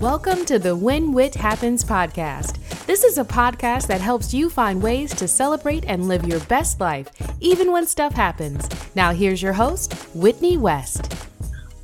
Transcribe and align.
Welcome 0.00 0.44
to 0.44 0.58
the 0.58 0.76
When 0.76 1.12
Whit 1.12 1.34
Happens 1.34 1.82
podcast. 1.82 2.84
This 2.84 3.02
is 3.02 3.16
a 3.16 3.24
podcast 3.24 3.86
that 3.86 4.02
helps 4.02 4.34
you 4.34 4.50
find 4.50 4.82
ways 4.82 5.14
to 5.14 5.26
celebrate 5.26 5.86
and 5.86 6.06
live 6.06 6.26
your 6.26 6.40
best 6.40 6.80
life, 6.80 7.08
even 7.40 7.72
when 7.72 7.86
stuff 7.86 8.12
happens. 8.12 8.68
Now, 8.94 9.12
here's 9.12 9.40
your 9.40 9.54
host, 9.54 9.94
Whitney 10.14 10.58
West. 10.58 11.16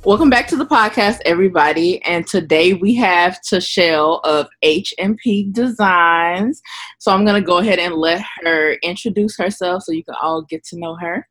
Welcome 0.05 0.29
back 0.29 0.47
to 0.49 0.55
the 0.55 0.65
podcast, 0.65 1.21
everybody. 1.25 2.03
And 2.03 2.27
today 2.27 2.73
we 2.73 2.93
have 2.95 3.39
Tashelle 3.41 4.23
of 4.23 4.47
H&P 4.61 5.49
Designs. 5.51 6.61
So 6.99 7.11
I'm 7.11 7.25
going 7.25 7.41
to 7.41 7.45
go 7.45 7.57
ahead 7.57 7.79
and 7.79 7.95
let 7.95 8.23
her 8.43 8.73
introduce 8.83 9.35
herself 9.37 9.81
so 9.81 9.91
you 9.91 10.03
can 10.03 10.15
all 10.21 10.43
get 10.43 10.63
to 10.65 10.77
know 10.77 10.95
her. 10.97 11.27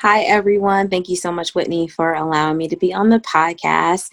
Hi, 0.00 0.20
everyone. 0.22 0.88
Thank 0.88 1.08
you 1.08 1.16
so 1.16 1.32
much, 1.32 1.54
Whitney, 1.54 1.88
for 1.88 2.12
allowing 2.12 2.58
me 2.58 2.68
to 2.68 2.76
be 2.76 2.92
on 2.92 3.08
the 3.08 3.20
podcast. 3.20 4.10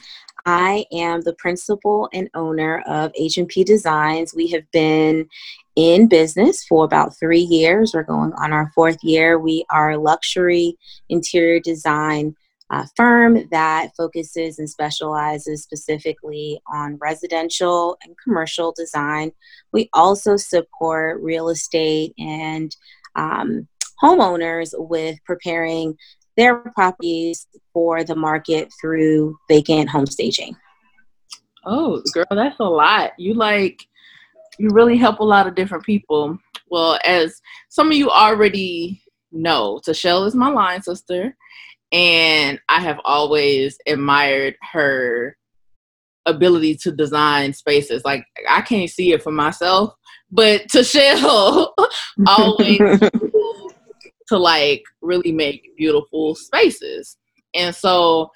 I 0.48 0.86
am 0.94 1.20
the 1.22 1.34
principal 1.34 2.08
and 2.14 2.30
owner 2.34 2.82
of 2.88 3.12
H&P 3.16 3.66
Designs. 3.66 4.34
We 4.34 4.48
have 4.52 4.64
been 4.72 5.28
in 5.76 6.08
business 6.08 6.64
for 6.64 6.86
about 6.86 7.20
three 7.20 7.42
years. 7.42 7.92
We're 7.94 8.04
going 8.04 8.32
on 8.32 8.54
our 8.54 8.72
fourth 8.74 9.04
year. 9.04 9.38
We 9.38 9.66
are 9.70 9.92
a 9.92 9.98
luxury 9.98 10.78
interior 11.10 11.60
design 11.60 12.34
uh, 12.70 12.86
firm 12.96 13.50
that 13.52 13.90
focuses 13.98 14.58
and 14.58 14.70
specializes 14.70 15.64
specifically 15.64 16.62
on 16.72 16.96
residential 17.02 17.98
and 18.02 18.16
commercial 18.24 18.74
design. 18.74 19.34
We 19.74 19.90
also 19.92 20.38
support 20.38 21.22
real 21.22 21.50
estate 21.50 22.14
and 22.18 22.74
um, 23.18 23.68
homeowners 24.02 24.70
with 24.78 25.18
preparing 25.26 25.98
their 26.38 26.58
properties 26.76 27.48
for 27.74 28.04
the 28.04 28.16
market 28.16 28.72
through 28.80 29.38
vacant 29.50 29.90
home 29.90 30.06
staging. 30.06 30.56
Oh, 31.66 32.02
girl, 32.14 32.26
that's 32.32 32.60
a 32.60 32.64
lot. 32.64 33.12
You 33.18 33.34
like, 33.34 33.84
you 34.58 34.70
really 34.70 34.98
help 34.98 35.20
a 35.20 35.26
lot 35.26 35.48
of 35.48 35.56
different 35.56 35.84
people. 35.84 36.38
Well, 36.70 37.00
as 37.06 37.42
some 37.70 37.92
of 37.92 37.98
you 37.98 38.10
already 38.10 39.02
know, 39.32 39.82
Tashelle 39.86 40.26
is 40.28 40.36
my 40.36 40.50
line 40.50 40.82
sister, 40.82 41.36
and 41.92 42.60
I 42.70 42.80
have 42.80 43.00
always 43.04 43.78
admired 43.86 44.56
her 44.72 45.38
ability 46.26 46.76
to 46.76 46.92
design 46.92 47.54
spaces. 47.54 48.04
Like, 48.06 48.26
I 48.50 48.62
can't 48.62 48.90
see 48.90 49.14
it 49.14 49.24
for 49.24 49.32
myself, 49.32 49.94
but 50.32 50.68
Tashelle 50.68 51.74
always 52.28 52.80
to 54.30 54.38
like 54.38 54.84
really 55.02 55.32
make 55.32 55.76
beautiful 55.78 56.36
spaces. 56.36 57.18
And 57.54 57.74
so 57.74 58.32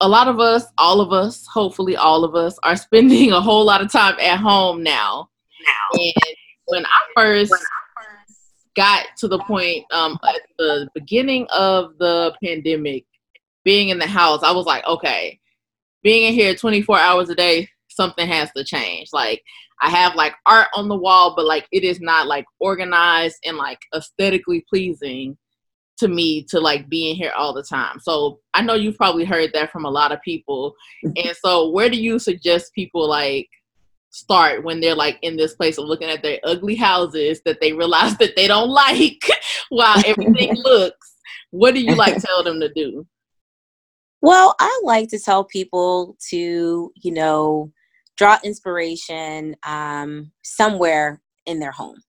a 0.00 0.08
lot 0.08 0.28
of 0.28 0.40
us, 0.40 0.64
all 0.78 1.00
of 1.00 1.12
us, 1.12 1.46
hopefully 1.46 1.96
all 1.96 2.24
of 2.24 2.34
us, 2.34 2.58
are 2.62 2.76
spending 2.88 3.32
a 3.32 3.40
whole 3.40 3.64
lot 3.64 3.80
of 3.80 3.90
time 3.90 4.16
at 4.20 4.38
home 4.38 4.82
now. 4.82 5.28
Now. 5.64 6.00
And 6.00 6.36
when 6.66 6.84
I 6.84 7.00
first 7.16 7.54
got 8.74 9.06
to 9.18 9.28
the 9.28 9.38
point 9.40 9.84
um, 9.92 10.18
at 10.26 10.40
the 10.58 10.88
beginning 10.94 11.46
of 11.54 11.98
the 11.98 12.34
pandemic, 12.42 13.04
being 13.64 13.90
in 13.90 13.98
the 13.98 14.06
house, 14.06 14.42
I 14.42 14.50
was 14.50 14.66
like, 14.66 14.84
okay, 14.86 15.38
being 16.02 16.28
in 16.28 16.34
here 16.34 16.54
24 16.54 16.98
hours 16.98 17.28
a 17.30 17.34
day, 17.34 17.68
something 17.94 18.26
has 18.26 18.50
to 18.56 18.64
change. 18.64 19.08
Like 19.12 19.42
I 19.80 19.90
have 19.90 20.14
like 20.14 20.34
art 20.46 20.68
on 20.74 20.88
the 20.88 20.96
wall, 20.96 21.34
but 21.36 21.46
like 21.46 21.66
it 21.72 21.84
is 21.84 22.00
not 22.00 22.26
like 22.26 22.44
organized 22.60 23.38
and 23.44 23.56
like 23.56 23.80
aesthetically 23.94 24.64
pleasing 24.68 25.36
to 25.98 26.08
me 26.08 26.42
to 26.44 26.60
like 26.60 26.88
being 26.88 27.14
here 27.14 27.32
all 27.36 27.52
the 27.52 27.62
time. 27.62 27.98
So 28.00 28.40
I 28.54 28.62
know 28.62 28.74
you've 28.74 28.96
probably 28.96 29.24
heard 29.24 29.50
that 29.54 29.70
from 29.70 29.84
a 29.84 29.90
lot 29.90 30.12
of 30.12 30.20
people. 30.22 30.74
And 31.04 31.36
so 31.44 31.70
where 31.70 31.90
do 31.90 32.00
you 32.00 32.18
suggest 32.18 32.74
people 32.74 33.08
like 33.08 33.48
start 34.10 34.62
when 34.62 34.80
they're 34.80 34.94
like 34.94 35.18
in 35.22 35.36
this 35.36 35.54
place 35.54 35.78
of 35.78 35.86
looking 35.86 36.08
at 36.08 36.22
their 36.22 36.38
ugly 36.44 36.74
houses 36.74 37.40
that 37.44 37.60
they 37.60 37.72
realize 37.72 38.16
that 38.18 38.36
they 38.36 38.46
don't 38.46 38.70
like 38.70 39.22
while 39.68 40.02
everything 40.06 40.54
looks? 40.56 41.16
What 41.50 41.74
do 41.74 41.82
you 41.82 41.94
like 41.94 42.20
tell 42.22 42.42
them 42.42 42.60
to 42.60 42.72
do? 42.72 43.06
Well, 44.22 44.54
I 44.60 44.80
like 44.84 45.08
to 45.08 45.18
tell 45.18 45.44
people 45.44 46.16
to, 46.30 46.92
you 46.94 47.12
know, 47.12 47.72
draw 48.16 48.38
inspiration 48.44 49.56
um, 49.64 50.32
somewhere 50.42 51.20
in 51.46 51.60
their 51.60 51.72
home. 51.72 52.00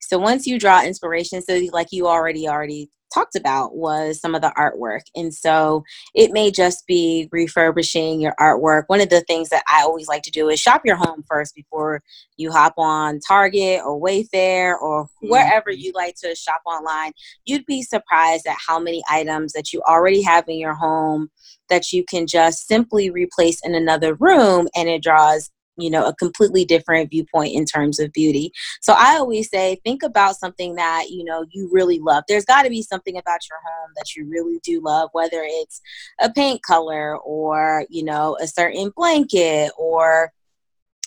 So 0.00 0.18
once 0.18 0.46
you 0.46 0.58
draw 0.58 0.84
inspiration, 0.84 1.42
so 1.42 1.60
like 1.72 1.88
you 1.90 2.06
already 2.06 2.48
already 2.48 2.90
talked 3.12 3.36
about 3.36 3.76
was 3.76 4.20
some 4.20 4.34
of 4.34 4.42
the 4.42 4.52
artwork. 4.56 5.02
And 5.14 5.32
so 5.32 5.84
it 6.14 6.32
may 6.32 6.50
just 6.50 6.86
be 6.86 7.28
refurbishing 7.32 8.20
your 8.20 8.34
artwork. 8.40 8.84
One 8.88 9.00
of 9.00 9.08
the 9.08 9.22
things 9.22 9.48
that 9.48 9.64
I 9.70 9.82
always 9.82 10.08
like 10.08 10.22
to 10.24 10.30
do 10.30 10.48
is 10.48 10.60
shop 10.60 10.82
your 10.84 10.96
home 10.96 11.24
first 11.28 11.54
before 11.54 12.02
you 12.36 12.52
hop 12.52 12.74
on 12.76 13.20
Target 13.20 13.82
or 13.84 14.00
Wayfair 14.00 14.80
or 14.80 15.08
wherever 15.22 15.70
mm-hmm. 15.70 15.80
you 15.80 15.92
like 15.94 16.16
to 16.22 16.34
shop 16.34 16.62
online. 16.66 17.12
You'd 17.44 17.66
be 17.66 17.82
surprised 17.82 18.46
at 18.46 18.56
how 18.66 18.78
many 18.78 19.02
items 19.10 19.52
that 19.52 19.72
you 19.72 19.82
already 19.82 20.22
have 20.22 20.48
in 20.48 20.58
your 20.58 20.74
home 20.74 21.30
that 21.68 21.92
you 21.92 22.04
can 22.04 22.26
just 22.26 22.66
simply 22.66 23.10
replace 23.10 23.60
in 23.64 23.74
another 23.74 24.14
room 24.14 24.68
and 24.74 24.88
it 24.88 25.02
draws 25.02 25.50
you 25.78 25.90
know 25.90 26.06
a 26.06 26.14
completely 26.14 26.64
different 26.64 27.10
viewpoint 27.10 27.54
in 27.54 27.64
terms 27.64 27.98
of 27.98 28.12
beauty. 28.12 28.52
So 28.80 28.94
i 28.96 29.16
always 29.16 29.50
say 29.50 29.80
think 29.84 30.02
about 30.02 30.36
something 30.36 30.74
that 30.76 31.06
you 31.10 31.24
know 31.24 31.44
you 31.50 31.68
really 31.72 31.98
love. 31.98 32.24
There's 32.28 32.44
got 32.44 32.62
to 32.62 32.70
be 32.70 32.82
something 32.82 33.16
about 33.16 33.40
your 33.48 33.58
home 33.64 33.92
that 33.96 34.14
you 34.16 34.26
really 34.28 34.58
do 34.62 34.80
love 34.80 35.10
whether 35.12 35.40
it's 35.42 35.80
a 36.20 36.30
paint 36.32 36.62
color 36.62 37.16
or 37.18 37.84
you 37.88 38.04
know 38.04 38.36
a 38.40 38.46
certain 38.46 38.92
blanket 38.96 39.72
or 39.78 40.32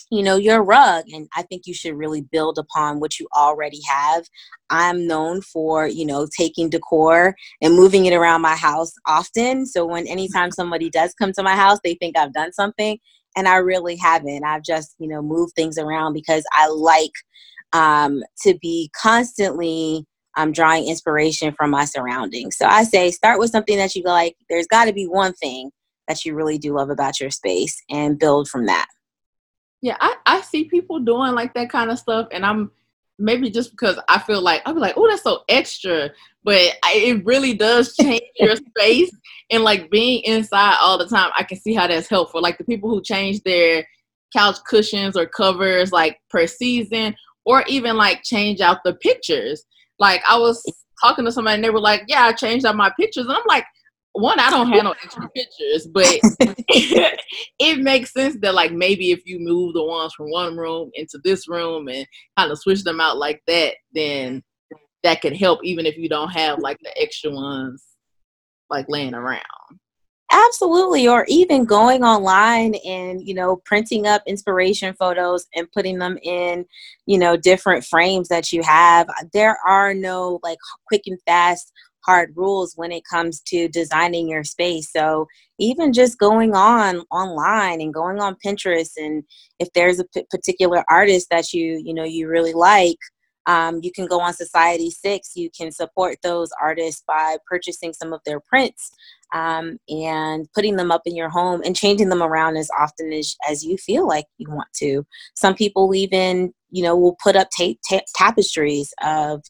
you 0.10 0.24
know 0.24 0.36
your 0.36 0.64
rug. 0.64 1.06
And 1.14 1.28
i 1.36 1.42
think 1.44 1.64
you 1.66 1.74
should 1.74 1.96
really 1.96 2.22
build 2.22 2.58
upon 2.58 3.00
what 3.00 3.20
you 3.20 3.28
already 3.36 3.82
have. 3.90 4.26
I'm 4.70 5.08
known 5.08 5.42
for 5.42 5.88
you 5.88 6.06
know 6.06 6.28
taking 6.38 6.70
decor 6.70 7.36
and 7.62 7.76
moving 7.76 8.06
it 8.06 8.14
around 8.14 8.42
my 8.42 8.56
house 8.56 8.94
often. 9.08 9.66
So 9.66 9.86
when 9.86 10.08
anytime 10.08 10.52
somebody 10.52 10.90
does 10.90 11.14
come 11.14 11.32
to 11.34 11.44
my 11.44 11.56
house 11.56 11.80
they 11.84 11.96
think 11.96 12.18
i've 12.18 12.34
done 12.34 12.52
something 12.54 13.00
and 13.36 13.48
I 13.48 13.58
really 13.58 13.96
haven't. 13.96 14.44
I've 14.44 14.64
just, 14.64 14.96
you 15.00 15.08
know, 15.08 15.22
moved 15.22 15.54
things 15.56 15.78
around 15.78 16.14
because 16.14 16.44
I 16.52 16.68
like 16.68 17.12
um, 17.74 18.24
to 18.44 18.58
be 18.62 18.90
constantly 19.00 20.06
um, 20.38 20.52
drawing 20.52 20.88
inspiration 20.88 21.54
from 21.58 21.72
my 21.72 21.86
surroundings. 21.86 22.58
So 22.58 22.66
I 22.66 22.84
say 22.84 23.12
start 23.12 23.40
with 23.40 23.52
something 23.52 23.78
that 23.78 23.96
you 23.96 24.04
like. 24.04 24.36
There's 24.50 24.68
got 24.68 24.86
to 24.86 24.94
be 24.94 25.06
one 25.06 25.34
thing 25.34 25.72
that 26.08 26.26
you 26.26 26.36
really 26.36 26.58
do 26.58 26.76
love 26.76 26.90
about 26.90 27.20
your 27.20 27.30
space 27.30 27.82
and 27.90 28.20
build 28.20 28.48
from 28.48 28.66
that. 28.66 28.88
Yeah, 29.82 29.98
I, 30.00 30.16
I 30.26 30.42
see 30.42 30.66
people 30.66 31.00
doing 31.00 31.34
like 31.34 31.54
that 31.56 31.70
kind 31.70 31.90
of 31.90 31.98
stuff, 31.98 32.28
and 32.32 32.46
I'm 32.46 32.72
maybe 33.22 33.50
just 33.50 33.72
because 33.72 34.00
I 34.08 34.20
feel 34.20 34.42
like 34.42 34.62
I'll 34.66 34.74
be 34.74 34.80
like, 34.80 34.96
oh, 34.98 35.08
that's 35.08 35.24
so 35.24 35.44
extra, 35.48 36.10
but 36.44 36.74
I, 36.84 36.94
it 36.96 37.26
really 37.26 37.54
does 37.54 37.96
change 37.96 38.22
your 38.40 38.56
space. 38.56 39.12
And 39.52 39.64
like 39.64 39.90
being 39.90 40.24
inside 40.24 40.78
all 40.82 40.98
the 40.98 41.08
time, 41.08 41.32
I 41.38 41.44
can 41.44 41.60
see 41.60 41.74
how 41.74 41.88
that's 41.88 42.10
helpful. 42.10 42.42
Like 42.42 42.58
the 42.58 42.64
people 42.64 42.90
who 42.90 43.02
change 43.02 43.42
their 43.44 43.86
couch 44.36 44.58
cushions 44.68 45.18
or 45.18 45.26
covers 45.26 45.92
like 45.92 46.20
per 46.30 46.48
season, 46.48 47.16
or 47.46 47.64
even 47.68 47.98
like 47.98 48.24
change 48.24 48.62
out 48.62 48.80
the 48.84 48.94
pictures. 48.96 49.64
Like 50.00 50.22
I 50.30 50.38
was 50.38 50.64
talking 51.02 51.26
to 51.26 51.32
somebody 51.32 51.56
and 51.56 51.64
they 51.64 51.70
were 51.70 51.80
like, 51.80 52.04
yeah, 52.08 52.24
I 52.24 52.34
changed 52.34 52.66
out 52.66 52.76
my 52.76 52.92
pictures, 53.00 53.26
and 53.26 53.34
I'm 53.34 53.44
like, 53.48 53.66
one, 54.14 54.40
I 54.40 54.50
don't 54.50 54.70
have 54.72 54.84
no 54.84 54.92
extra 55.04 55.30
pictures, 55.30 55.88
but 55.88 56.06
it 57.60 57.80
makes 57.80 58.14
sense 58.14 58.38
that 58.42 58.54
like 58.54 58.72
maybe 58.72 59.12
if 59.12 59.22
you 59.26 59.40
move 59.40 59.74
the 59.74 59.84
ones 59.84 60.14
from 60.14 60.30
one 60.30 60.58
room 60.58 60.92
into 60.96 61.20
this 61.24 61.48
room 61.48 61.88
and 61.88 62.06
kind 62.38 62.52
of 62.52 62.60
switch 62.60 62.84
them 62.84 63.00
out 63.00 63.18
like 63.18 63.42
that, 63.48 63.76
then 63.94 64.44
that 65.04 65.22
could 65.22 65.36
help 65.36 65.60
even 65.64 65.86
if 65.86 65.98
you 65.98 66.10
don't 66.10 66.32
have 66.32 66.60
like 66.60 66.78
the 66.82 67.02
extra 67.02 67.32
ones 67.32 67.84
like 68.70 68.86
laying 68.90 69.14
around. 69.14 69.42
Absolutely, 70.34 71.10
or 71.10 71.26
even 71.28 71.66
going 71.66 72.04
online 72.04 72.76
and 72.86 73.22
you 73.28 73.34
know 73.34 73.62
printing 73.66 74.08
up 74.08 74.22
inspiration 74.26 74.96
photos 74.98 75.46
and 75.56 75.70
putting 75.74 76.00
them 76.00 76.18
in 76.24 76.66
you 77.06 77.18
know 77.18 77.36
different 77.36 77.84
frames 77.84 78.30
that 78.30 78.54
you 78.54 78.64
have. 78.64 79.10
There 79.34 79.58
are 79.68 79.94
no 79.94 80.40
like 80.42 80.58
quick 80.88 81.04
and 81.06 81.20
fast 81.28 81.74
hard 82.06 82.34
rules 82.36 82.74
when 82.76 82.92
it 82.92 83.04
comes 83.10 83.42
to 83.48 83.68
designing 83.68 84.30
your 84.30 84.44
space. 84.44 84.92
So 84.92 85.28
even 85.60 85.94
just 85.94 86.18
going 86.18 86.56
on 86.56 87.02
online 87.12 87.82
and 87.82 87.94
going 87.94 88.20
on 88.20 88.38
Pinterest, 88.46 88.92
and 88.98 89.24
if 89.60 89.70
there's 89.74 90.00
a 90.00 90.06
p- 90.06 90.26
particular 90.30 90.84
artist 90.90 91.28
that 91.32 91.54
you 91.54 91.82
you 91.84 91.94
know 91.94 92.04
you 92.04 92.28
really 92.28 92.54
like, 92.54 92.98
um, 93.48 93.80
you 93.82 93.92
can 93.92 94.06
go 94.06 94.20
on 94.20 94.34
Society6. 94.34 95.36
You 95.36 95.50
can 95.56 95.72
support 95.72 96.18
those 96.24 96.50
artists 96.62 97.04
by 97.08 97.38
purchasing 97.48 97.94
some 97.94 98.14
of 98.14 98.22
their 98.26 98.40
prints 98.40 98.92
um, 99.34 99.78
and 99.90 100.48
putting 100.54 100.76
them 100.76 100.92
up 100.92 101.02
in 101.06 101.16
your 101.16 101.30
home 101.30 101.62
and 101.66 101.76
changing 101.76 102.10
them 102.10 102.22
around 102.22 102.58
as 102.58 102.70
often 102.80 103.12
as, 103.14 103.36
as 103.50 103.64
you 103.64 103.78
feel 103.78 104.08
like 104.08 104.26
you 104.38 104.50
want 104.50 104.70
to. 104.76 105.06
Some 105.36 105.56
people 105.56 105.94
even, 105.96 106.54
you 106.70 106.84
know, 106.84 106.96
will 106.96 107.18
put 107.22 107.36
up 107.36 107.50
ta- 107.58 107.74
ta- 107.90 108.06
tapestries 108.16 108.94
of 109.04 109.42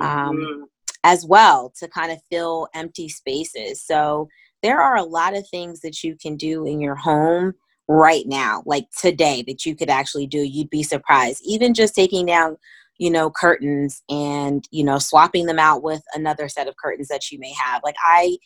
um, 0.00 0.36
mm-hmm 0.36 0.64
as 1.08 1.24
well 1.24 1.72
to 1.78 1.88
kind 1.88 2.12
of 2.12 2.18
fill 2.30 2.68
empty 2.74 3.08
spaces. 3.08 3.82
So 3.82 4.28
there 4.62 4.78
are 4.78 4.96
a 4.96 5.02
lot 5.02 5.34
of 5.34 5.48
things 5.48 5.80
that 5.80 6.04
you 6.04 6.16
can 6.20 6.36
do 6.36 6.66
in 6.66 6.80
your 6.80 6.96
home 6.96 7.54
right 7.88 8.24
now, 8.26 8.62
like 8.66 8.84
today, 8.90 9.42
that 9.46 9.64
you 9.64 9.74
could 9.74 9.88
actually 9.88 10.26
do. 10.26 10.40
You'd 10.40 10.68
be 10.68 10.82
surprised. 10.82 11.40
Even 11.46 11.72
just 11.72 11.94
taking 11.94 12.26
down, 12.26 12.58
you 12.98 13.10
know, 13.10 13.30
curtains 13.30 14.02
and, 14.10 14.68
you 14.70 14.84
know, 14.84 14.98
swapping 14.98 15.46
them 15.46 15.58
out 15.58 15.82
with 15.82 16.02
another 16.12 16.46
set 16.46 16.68
of 16.68 16.76
curtains 16.76 17.08
that 17.08 17.30
you 17.30 17.38
may 17.38 17.54
have. 17.54 17.80
Like, 17.82 17.96
I, 18.04 18.36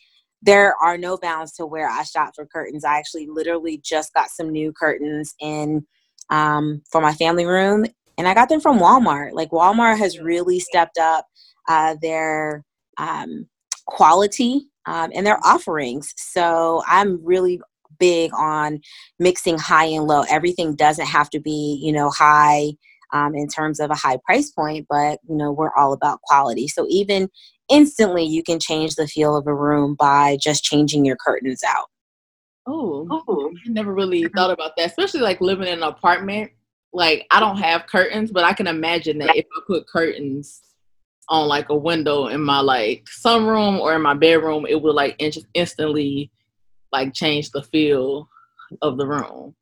there 0.41 0.73
are 0.81 0.97
no 0.97 1.17
bounds 1.17 1.51
to 1.53 1.65
where 1.65 1.89
I 1.89 2.03
shop 2.03 2.31
for 2.33 2.45
curtains. 2.45 2.85
I 2.85 2.97
actually 2.97 3.27
literally 3.27 3.81
just 3.83 4.13
got 4.13 4.29
some 4.29 4.49
new 4.49 4.71
curtains 4.71 5.35
in 5.41 5.85
um, 6.29 6.81
for 6.89 7.01
my 7.01 7.13
family 7.13 7.45
room, 7.45 7.85
and 8.17 8.25
I 8.25 8.33
got 8.33 8.47
them 8.47 8.61
from 8.61 8.79
Walmart. 8.79 9.33
Like 9.33 9.51
Walmart 9.51 9.97
has 9.97 10.17
really 10.17 10.61
stepped 10.61 10.97
up 10.97 11.25
uh, 11.67 11.95
their 12.01 12.63
um, 12.97 13.47
quality 13.85 14.67
um, 14.85 15.11
and 15.13 15.25
their 15.25 15.39
offerings. 15.45 16.13
So 16.17 16.83
I'm 16.87 17.23
really 17.23 17.61
big 17.99 18.31
on 18.33 18.81
mixing 19.19 19.57
high 19.57 19.85
and 19.85 20.05
low. 20.05 20.23
Everything 20.29 20.75
doesn't 20.75 21.05
have 21.05 21.29
to 21.31 21.39
be, 21.39 21.79
you 21.81 21.91
know, 21.91 22.09
high 22.09 22.73
um, 23.13 23.35
in 23.35 23.47
terms 23.47 23.79
of 23.79 23.91
a 23.91 23.95
high 23.95 24.17
price 24.25 24.51
point, 24.51 24.87
but 24.89 25.19
you 25.29 25.35
know, 25.35 25.51
we're 25.51 25.73
all 25.75 25.93
about 25.93 26.21
quality. 26.23 26.67
So 26.67 26.85
even 26.89 27.29
instantly, 27.69 28.23
you 28.23 28.43
can 28.43 28.59
change 28.59 28.95
the 28.95 29.07
feel 29.07 29.37
of 29.37 29.47
a 29.47 29.53
room 29.53 29.95
by 29.95 30.37
just 30.41 30.63
changing 30.63 31.05
your 31.05 31.15
curtains 31.15 31.63
out. 31.63 31.85
Oh, 32.65 33.07
I 33.65 33.69
never 33.69 33.93
really 33.93 34.25
thought 34.35 34.51
about 34.51 34.71
that, 34.77 34.87
especially 34.87 35.21
like 35.21 35.41
living 35.41 35.67
in 35.67 35.79
an 35.79 35.83
apartment. 35.83 36.51
Like 36.91 37.27
I 37.31 37.39
don't 37.39 37.57
have 37.57 37.87
curtains, 37.87 38.31
but 38.31 38.43
I 38.43 38.53
can 38.53 38.67
imagine 38.67 39.17
that 39.19 39.35
if 39.35 39.45
I 39.55 39.59
put 39.67 39.87
curtains 39.87 40.61
on 41.29 41.47
like 41.47 41.69
a 41.69 41.75
window 41.75 42.27
in 42.27 42.41
my 42.41 42.59
like 42.59 43.05
sunroom 43.05 43.79
or 43.79 43.95
in 43.95 44.01
my 44.01 44.13
bedroom, 44.13 44.65
it 44.67 44.81
would 44.81 44.95
like 44.95 45.15
in- 45.19 45.31
instantly 45.53 46.31
like 46.91 47.13
change 47.13 47.51
the 47.51 47.63
feel 47.63 48.29
of 48.81 48.97
the 48.97 49.07
room. 49.07 49.55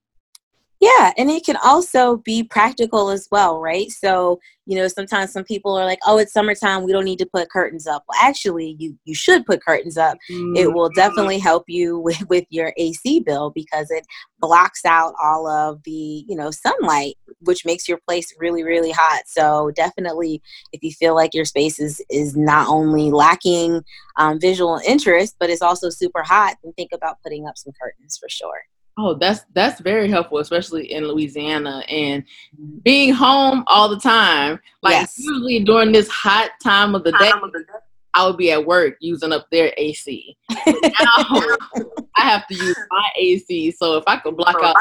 Yeah, 0.81 1.13
and 1.15 1.29
it 1.29 1.45
can 1.45 1.57
also 1.63 2.17
be 2.17 2.41
practical 2.41 3.11
as 3.11 3.27
well, 3.31 3.59
right? 3.59 3.91
So, 3.91 4.39
you 4.65 4.75
know, 4.75 4.87
sometimes 4.87 5.31
some 5.31 5.43
people 5.43 5.77
are 5.77 5.85
like, 5.85 5.99
"Oh, 6.07 6.17
it's 6.17 6.33
summertime, 6.33 6.83
we 6.83 6.91
don't 6.91 7.05
need 7.05 7.19
to 7.19 7.25
put 7.27 7.51
curtains 7.51 7.85
up." 7.85 8.03
Well, 8.09 8.17
actually, 8.19 8.75
you 8.79 8.97
you 9.05 9.13
should 9.13 9.45
put 9.45 9.63
curtains 9.63 9.95
up. 9.95 10.17
Mm-hmm. 10.31 10.55
It 10.57 10.73
will 10.73 10.89
definitely 10.89 11.37
help 11.37 11.65
you 11.67 11.99
with 12.05 12.27
with 12.29 12.45
your 12.49 12.73
AC 12.77 13.19
bill 13.19 13.51
because 13.51 13.91
it 13.91 14.07
blocks 14.39 14.83
out 14.83 15.13
all 15.21 15.47
of 15.47 15.83
the, 15.83 16.25
you 16.27 16.35
know, 16.35 16.49
sunlight, 16.49 17.15
which 17.41 17.63
makes 17.63 17.87
your 17.87 17.99
place 18.07 18.33
really 18.39 18.63
really 18.63 18.91
hot. 18.91 19.21
So, 19.27 19.69
definitely 19.75 20.41
if 20.73 20.81
you 20.81 20.91
feel 20.93 21.13
like 21.13 21.35
your 21.35 21.45
space 21.45 21.79
is 21.79 22.01
is 22.09 22.35
not 22.35 22.67
only 22.69 23.11
lacking 23.11 23.83
um, 24.15 24.39
visual 24.39 24.81
interest, 24.83 25.35
but 25.39 25.51
it's 25.51 25.61
also 25.61 25.91
super 25.91 26.23
hot, 26.23 26.57
then 26.63 26.73
think 26.73 26.89
about 26.91 27.21
putting 27.21 27.47
up 27.47 27.55
some 27.55 27.73
curtains 27.79 28.17
for 28.17 28.29
sure. 28.29 28.63
Oh, 29.03 29.15
that's 29.15 29.41
that's 29.53 29.81
very 29.81 30.07
helpful, 30.07 30.37
especially 30.37 30.91
in 30.91 31.07
Louisiana 31.07 31.83
and 31.89 32.23
being 32.83 33.11
home 33.11 33.63
all 33.65 33.89
the 33.89 33.99
time. 33.99 34.59
Like 34.83 34.93
yes. 34.93 35.17
usually 35.17 35.63
during 35.63 35.91
this 35.91 36.07
hot 36.07 36.51
time 36.61 36.93
of 36.93 37.03
the 37.03 37.11
day, 37.13 37.31
I 38.13 38.27
would 38.27 38.37
be 38.37 38.51
at 38.51 38.63
work 38.63 38.97
using 39.01 39.33
up 39.33 39.47
their 39.49 39.73
AC. 39.75 40.37
now 40.51 40.67
I 42.15 42.21
have 42.29 42.45
to 42.45 42.53
use 42.53 42.77
my 42.91 43.09
AC, 43.17 43.71
so 43.71 43.97
if 43.97 44.03
I 44.05 44.17
could 44.17 44.37
block 44.37 44.61
out, 44.61 44.75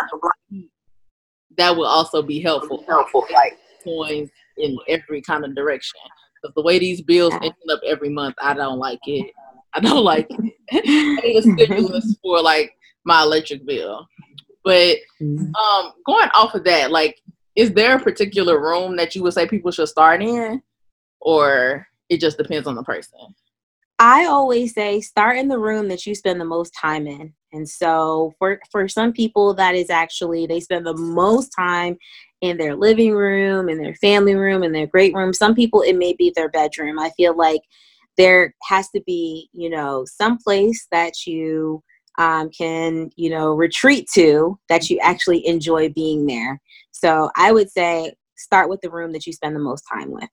that 1.57 1.75
would 1.75 1.87
also 1.87 2.21
be 2.21 2.41
helpful. 2.41 2.85
Helpful, 2.87 3.27
like 3.33 3.57
going 3.87 4.31
in 4.59 4.77
every 4.87 5.23
kind 5.23 5.47
of 5.47 5.55
direction. 5.55 5.99
Because 6.43 6.55
the 6.55 6.63
way 6.63 6.79
these 6.79 7.01
bills 7.01 7.33
end 7.41 7.55
up 7.73 7.81
every 7.87 8.11
month, 8.11 8.35
I 8.39 8.53
don't 8.53 8.79
like 8.79 9.01
it. 9.07 9.33
I 9.73 9.81
don't 9.81 10.05
like 10.05 10.27
it. 10.29 10.55
I 10.73 11.23
need 11.23 11.37
a 11.37 11.43
stimulus 11.65 12.17
for 12.23 12.43
like 12.43 12.75
my 13.05 13.23
electric 13.23 13.67
bill. 13.67 14.07
But 14.65 14.99
mm-hmm. 15.21 15.55
um, 15.55 15.93
going 16.07 16.29
off 16.35 16.55
of 16.55 16.65
that, 16.65 16.91
like, 16.91 17.19
is 17.57 17.73
there 17.73 17.97
a 17.97 18.03
particular 18.03 18.61
room 18.61 18.97
that 18.97 19.15
you 19.15 19.23
would 19.23 19.35
say 19.35 19.47
people 19.47 19.71
should 19.71 19.89
start 19.89 20.23
in, 20.23 20.63
or 21.21 21.87
it 22.09 22.21
just 22.21 22.39
depends 22.39 22.67
on 22.67 22.75
the 22.75 22.83
person? 22.83 23.19
I 23.99 24.25
always 24.25 24.73
say 24.73 25.03
start 25.03 25.37
in 25.37 25.49
the 25.49 25.59
room 25.59 25.89
that 25.89 26.07
you 26.07 26.15
spend 26.15 26.41
the 26.41 26.47
most 26.47 26.71
time 26.71 27.07
in. 27.07 27.35
And 27.53 27.69
so 27.69 28.33
for 28.39 28.59
for 28.71 28.89
some 28.89 29.13
people 29.13 29.53
that 29.55 29.75
is 29.75 29.91
actually 29.91 30.47
they 30.47 30.61
spend 30.61 30.87
the 30.87 30.97
most 30.97 31.51
time 31.51 31.99
in 32.41 32.57
their 32.57 32.75
living 32.75 33.13
room, 33.13 33.69
in 33.69 33.77
their 33.77 33.95
family 33.97 34.35
room, 34.35 34.63
in 34.63 34.73
their 34.73 34.87
great 34.87 35.15
room. 35.15 35.35
Some 35.35 35.55
people 35.55 35.83
it 35.83 35.97
may 35.97 36.15
be 36.15 36.33
their 36.35 36.49
bedroom. 36.49 36.99
I 36.99 37.11
feel 37.11 37.37
like 37.37 37.61
there 38.17 38.55
has 38.63 38.89
to 38.91 39.03
be, 39.07 39.51
you 39.53 39.69
know, 39.69 40.05
some 40.07 40.39
place 40.39 40.87
that 40.91 41.27
you 41.27 41.83
um, 42.21 42.51
can 42.51 43.11
you 43.17 43.31
know 43.31 43.55
retreat 43.55 44.07
to 44.13 44.59
that 44.69 44.91
you 44.91 44.99
actually 45.03 45.45
enjoy 45.47 45.89
being 45.89 46.27
there. 46.27 46.61
So 46.93 47.31
i 47.35 47.51
would 47.51 47.71
say 47.71 48.15
start 48.37 48.69
with 48.69 48.81
the 48.83 48.91
room 48.91 49.13
that 49.13 49.27
you 49.27 49.33
spend 49.33 49.57
the 49.57 49.61
most 49.61 49.85
time 49.91 50.11
with. 50.11 50.29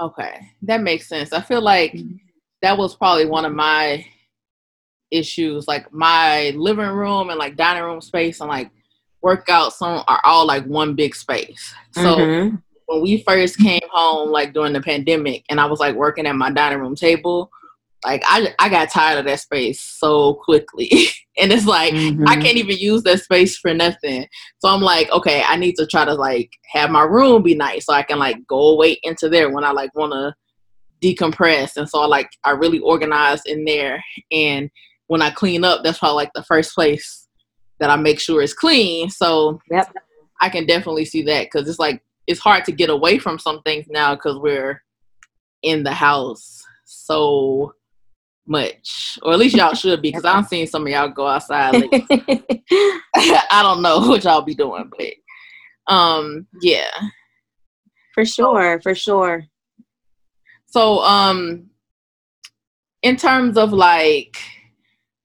Okay 0.00 0.40
that 0.62 0.80
makes 0.80 1.08
sense. 1.08 1.32
I 1.32 1.42
feel 1.42 1.60
like 1.60 1.98
that 2.62 2.78
was 2.78 2.94
probably 2.94 3.26
one 3.26 3.44
of 3.44 3.52
my 3.52 4.06
issues 5.10 5.66
like 5.66 5.92
my 5.92 6.50
living 6.50 6.86
room 6.86 7.30
and 7.30 7.38
like 7.38 7.56
dining 7.56 7.82
room 7.82 8.00
space 8.00 8.40
and 8.40 8.48
like 8.48 8.70
workout 9.20 9.72
some 9.72 10.04
are 10.06 10.20
all 10.24 10.46
like 10.46 10.64
one 10.66 10.94
big 10.94 11.16
space. 11.16 11.74
So 11.90 12.16
mm-hmm. 12.16 12.56
when 12.86 13.02
we 13.02 13.24
first 13.24 13.58
came 13.58 13.80
home 13.90 14.30
like 14.30 14.52
during 14.52 14.72
the 14.72 14.80
pandemic 14.80 15.44
and 15.50 15.60
i 15.60 15.66
was 15.66 15.80
like 15.80 15.96
working 15.96 16.26
at 16.26 16.36
my 16.36 16.52
dining 16.52 16.78
room 16.78 16.94
table 16.94 17.50
like 18.04 18.22
I 18.26 18.54
I 18.58 18.68
got 18.68 18.90
tired 18.90 19.18
of 19.18 19.24
that 19.26 19.40
space 19.40 19.80
so 19.80 20.34
quickly. 20.34 20.90
and 21.38 21.52
it's 21.52 21.66
like 21.66 21.92
mm-hmm. 21.94 22.24
I 22.26 22.36
can't 22.36 22.56
even 22.56 22.76
use 22.76 23.02
that 23.04 23.20
space 23.20 23.58
for 23.58 23.74
nothing. 23.74 24.26
So 24.58 24.68
I'm 24.68 24.80
like, 24.80 25.10
okay, 25.10 25.42
I 25.46 25.56
need 25.56 25.76
to 25.76 25.86
try 25.86 26.04
to 26.04 26.14
like 26.14 26.50
have 26.72 26.90
my 26.90 27.02
room 27.02 27.42
be 27.42 27.54
nice 27.54 27.86
so 27.86 27.92
I 27.92 28.02
can 28.02 28.18
like 28.18 28.46
go 28.46 28.70
away 28.70 28.98
into 29.02 29.28
there 29.28 29.50
when 29.50 29.64
I 29.64 29.72
like 29.72 29.94
want 29.94 30.12
to 30.12 30.34
decompress. 31.02 31.76
And 31.76 31.88
so 31.88 32.00
I 32.00 32.06
like 32.06 32.30
I 32.44 32.50
really 32.50 32.78
organized 32.78 33.46
in 33.46 33.64
there 33.64 34.02
and 34.30 34.70
when 35.08 35.22
I 35.22 35.30
clean 35.30 35.64
up, 35.64 35.82
that's 35.82 35.98
probably 35.98 36.16
like 36.16 36.32
the 36.34 36.44
first 36.44 36.72
place 36.72 37.26
that 37.80 37.90
I 37.90 37.96
make 37.96 38.20
sure 38.20 38.42
is 38.42 38.54
clean. 38.54 39.10
So 39.10 39.60
yep. 39.68 39.92
I 40.40 40.48
can 40.48 40.66
definitely 40.66 41.04
see 41.04 41.22
that 41.24 41.46
because 41.46 41.68
it's 41.68 41.80
like 41.80 42.02
it's 42.26 42.40
hard 42.40 42.64
to 42.66 42.72
get 42.72 42.90
away 42.90 43.18
from 43.18 43.38
some 43.38 43.60
things 43.62 43.86
now 43.88 44.14
because 44.14 44.38
we're 44.38 44.82
in 45.62 45.82
the 45.82 45.92
house 45.92 46.62
so 46.84 47.74
much, 48.46 49.18
or 49.22 49.32
at 49.32 49.38
least 49.38 49.56
y'all 49.56 49.74
should 49.74 50.02
be, 50.02 50.08
because 50.12 50.24
I'm 50.24 50.44
seeing 50.44 50.66
some 50.66 50.82
of 50.82 50.88
y'all 50.88 51.08
go 51.08 51.26
outside. 51.26 51.74
Like, 51.74 51.90
I 53.14 53.60
don't 53.62 53.82
know 53.82 54.00
what 54.00 54.24
y'all 54.24 54.42
be 54.42 54.54
doing, 54.54 54.90
but 54.96 55.92
um, 55.92 56.46
yeah, 56.60 56.90
for 58.14 58.24
sure, 58.24 58.80
for 58.80 58.94
sure. 58.94 59.44
So, 60.66 61.00
um, 61.00 61.70
in 63.02 63.16
terms 63.16 63.56
of 63.56 63.72
like 63.72 64.36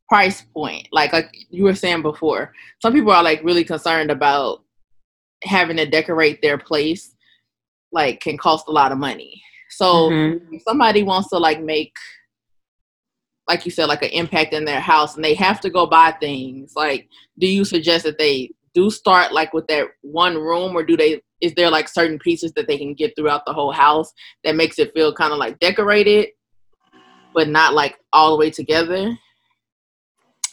price 0.10 0.42
point, 0.42 0.88
like 0.92 1.14
like 1.14 1.36
you 1.50 1.64
were 1.64 1.76
saying 1.76 2.02
before, 2.02 2.54
some 2.82 2.94
people 2.94 3.12
are 3.12 3.24
like 3.24 3.44
really 3.44 3.64
concerned 3.64 4.12
about 4.12 4.64
having 5.44 5.78
to 5.78 5.86
decorate 5.86 6.42
their 6.42 6.58
place, 6.58 7.16
like 7.92 8.22
can 8.22 8.38
cost 8.38 8.68
a 8.68 8.72
lot 8.72 8.92
of 8.92 8.98
money. 8.98 9.42
So, 9.70 10.10
mm-hmm. 10.10 10.56
if 10.56 10.64
somebody 10.64 11.04
wants 11.04 11.30
to 11.30 11.38
like 11.38 11.62
make 11.62 11.94
like 13.48 13.66
you 13.66 13.72
said, 13.72 13.86
like 13.86 14.02
an 14.02 14.10
impact 14.10 14.54
in 14.54 14.66
their 14.66 14.80
house 14.80 15.16
and 15.16 15.24
they 15.24 15.36
have 15.36 15.62
to 15.62 15.70
go 15.70 15.86
buy 15.86 16.12
things, 16.20 16.74
like 16.76 17.08
do 17.38 17.48
you 17.48 17.66
suggest 17.66 18.06
that 18.06 18.18
they 18.18 18.52
do 18.74 18.90
start 18.90 19.32
like 19.34 19.54
with 19.54 19.68
that 19.68 19.88
one 20.02 20.36
room 20.36 20.76
or 20.76 20.84
do 20.84 20.98
they 20.98 21.22
is 21.42 21.54
there 21.56 21.70
like 21.70 21.88
certain 21.88 22.20
pieces 22.20 22.52
that 22.54 22.68
they 22.68 22.78
can 22.78 22.94
get 22.94 23.14
throughout 23.16 23.44
the 23.46 23.54
whole 23.54 23.72
house 23.72 24.12
that 24.44 24.56
makes 24.56 24.80
it 24.80 24.94
feel 24.94 25.14
kind 25.14 25.32
of 25.32 25.40
like 25.40 25.60
decorated 25.60 26.28
but 27.34 27.50
not 27.50 27.74
like 27.74 27.98
all 28.14 28.32
the 28.32 28.38
way 28.38 28.50
together? 28.50 29.18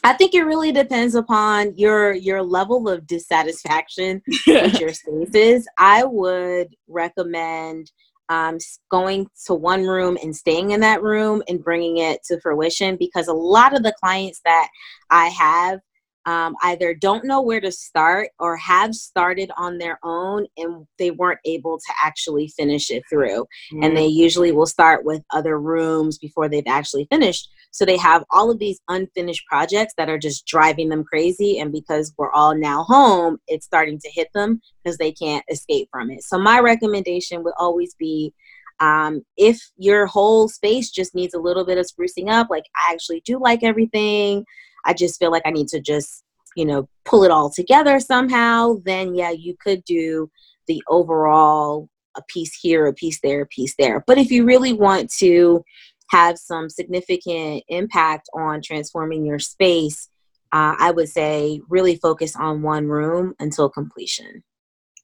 I 0.05 0.11
think 0.11 0.33
it 0.33 0.43
really 0.43 0.73
depends 0.73 1.15
upon 1.15 1.77
your 1.77 2.13
your 2.13 2.43
level 2.43 2.89
of 2.89 3.07
dissatisfaction 3.07 4.21
with 4.47 4.79
your 4.79 4.93
spaces. 4.93 5.67
I 5.77 6.03
would 6.03 6.75
recommend 6.87 7.89
um, 8.33 8.57
going 8.89 9.27
to 9.45 9.53
one 9.53 9.85
room 9.85 10.17
and 10.23 10.35
staying 10.35 10.71
in 10.71 10.79
that 10.79 11.03
room 11.03 11.43
and 11.47 11.63
bringing 11.63 11.97
it 11.97 12.23
to 12.23 12.39
fruition 12.41 12.97
because 12.97 13.27
a 13.27 13.33
lot 13.33 13.75
of 13.75 13.83
the 13.83 13.93
clients 13.99 14.41
that 14.43 14.67
I 15.11 15.27
have 15.27 15.79
um, 16.25 16.55
either 16.63 16.93
don't 16.93 17.25
know 17.25 17.41
where 17.41 17.59
to 17.59 17.71
start 17.71 18.29
or 18.39 18.55
have 18.57 18.95
started 18.95 19.51
on 19.57 19.77
their 19.77 19.99
own 20.03 20.45
and 20.57 20.87
they 20.97 21.11
weren't 21.11 21.39
able 21.45 21.77
to 21.77 21.93
actually 22.01 22.47
finish 22.47 22.89
it 22.89 23.03
through. 23.09 23.45
Mm. 23.73 23.85
And 23.85 23.97
they 23.97 24.05
usually 24.05 24.51
will 24.51 24.65
start 24.65 25.03
with 25.03 25.21
other 25.31 25.59
rooms 25.59 26.17
before 26.17 26.47
they've 26.47 26.63
actually 26.67 27.07
finished. 27.11 27.49
So 27.71 27.85
they 27.85 27.97
have 27.97 28.23
all 28.31 28.49
of 28.49 28.59
these 28.59 28.79
unfinished 28.87 29.45
projects 29.47 29.93
that 29.97 30.09
are 30.09 30.19
just 30.19 30.45
driving 30.45 30.89
them 30.89 31.03
crazy. 31.03 31.59
And 31.59 31.71
because 31.71 32.13
we're 32.17 32.31
all 32.31 32.55
now 32.55 32.83
home, 32.83 33.37
it's 33.47 33.65
starting 33.65 33.99
to 33.99 34.09
hit 34.11 34.29
them 34.33 34.61
because 34.83 34.97
they 34.97 35.11
can't 35.11 35.43
escape 35.49 35.89
from 35.91 36.09
it. 36.11 36.23
So 36.23 36.37
my 36.37 36.59
recommendation 36.59 37.43
would 37.43 37.55
always 37.57 37.95
be 37.95 38.33
um, 38.79 39.23
if 39.37 39.61
your 39.77 40.05
whole 40.07 40.49
space 40.49 40.89
just 40.89 41.15
needs 41.15 41.33
a 41.33 41.39
little 41.39 41.65
bit 41.65 41.77
of 41.77 41.85
sprucing 41.85 42.29
up, 42.29 42.49
like 42.49 42.65
I 42.75 42.93
actually 42.93 43.21
do 43.25 43.39
like 43.39 43.63
everything 43.63 44.45
I 44.85 44.93
just 44.93 45.19
feel 45.19 45.31
like 45.31 45.43
I 45.45 45.51
need 45.51 45.67
to 45.69 45.79
just 45.79 46.23
you 46.55 46.65
know, 46.65 46.87
pull 47.05 47.23
it 47.23 47.31
all 47.31 47.49
together 47.49 47.99
somehow, 47.99 48.75
then 48.85 49.15
yeah, 49.15 49.31
you 49.31 49.55
could 49.59 49.83
do 49.85 50.29
the 50.67 50.81
overall 50.87 51.89
a 52.15 52.21
piece 52.27 52.57
here, 52.59 52.85
a 52.85 52.93
piece 52.93 53.19
there, 53.21 53.41
a 53.41 53.47
piece 53.47 53.75
there. 53.77 54.03
But 54.05 54.17
if 54.17 54.31
you 54.31 54.45
really 54.45 54.73
want 54.73 55.11
to 55.13 55.63
have 56.09 56.37
some 56.37 56.69
significant 56.69 57.63
impact 57.69 58.29
on 58.35 58.61
transforming 58.61 59.25
your 59.25 59.39
space, 59.39 60.09
uh, 60.51 60.75
I 60.77 60.91
would 60.91 61.09
say 61.09 61.59
really 61.69 61.95
focus 61.95 62.35
on 62.35 62.61
one 62.61 62.87
room 62.87 63.33
until 63.39 63.67
completion. 63.67 64.43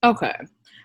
Okay. 0.04 0.34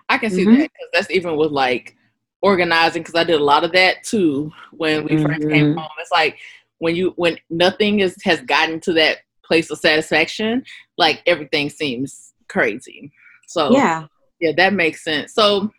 I 0.10 0.18
can 0.18 0.32
see 0.32 0.46
mm-hmm. 0.46 0.62
that 0.62 0.72
because 0.74 0.90
that's 0.94 1.12
even 1.12 1.38
with 1.38 1.52
like 1.52 1.96
organizing 2.42 3.04
because 3.04 3.16
I 3.16 3.24
did 3.24 3.40
a 3.40 3.44
lot 3.44 3.64
of 3.64 3.72
that 3.74 4.04
too 4.04 4.52
when 4.72 5.04
we 5.04 5.12
mm-hmm. 5.12 5.26
first 5.26 5.42
came 5.42 5.50
mm-hmm. 5.50 5.78
home. 5.78 5.90
It's 6.00 6.12
like 6.12 6.40
when 6.80 6.96
you 6.96 7.14
when 7.16 7.38
nothing 7.50 8.00
is 8.00 8.16
has 8.24 8.42
gotten 8.42 8.80
to 8.82 8.94
that 8.94 9.20
place 9.44 9.70
of 9.70 9.78
satisfaction, 9.78 10.64
like 10.98 11.22
everything 11.26 11.70
seems 11.70 12.34
crazy. 12.50 13.12
So 13.48 13.72
yeah, 13.72 14.08
yeah, 14.40 14.52
that 14.58 14.74
makes 14.74 15.04
sense. 15.04 15.34
So 15.34 15.72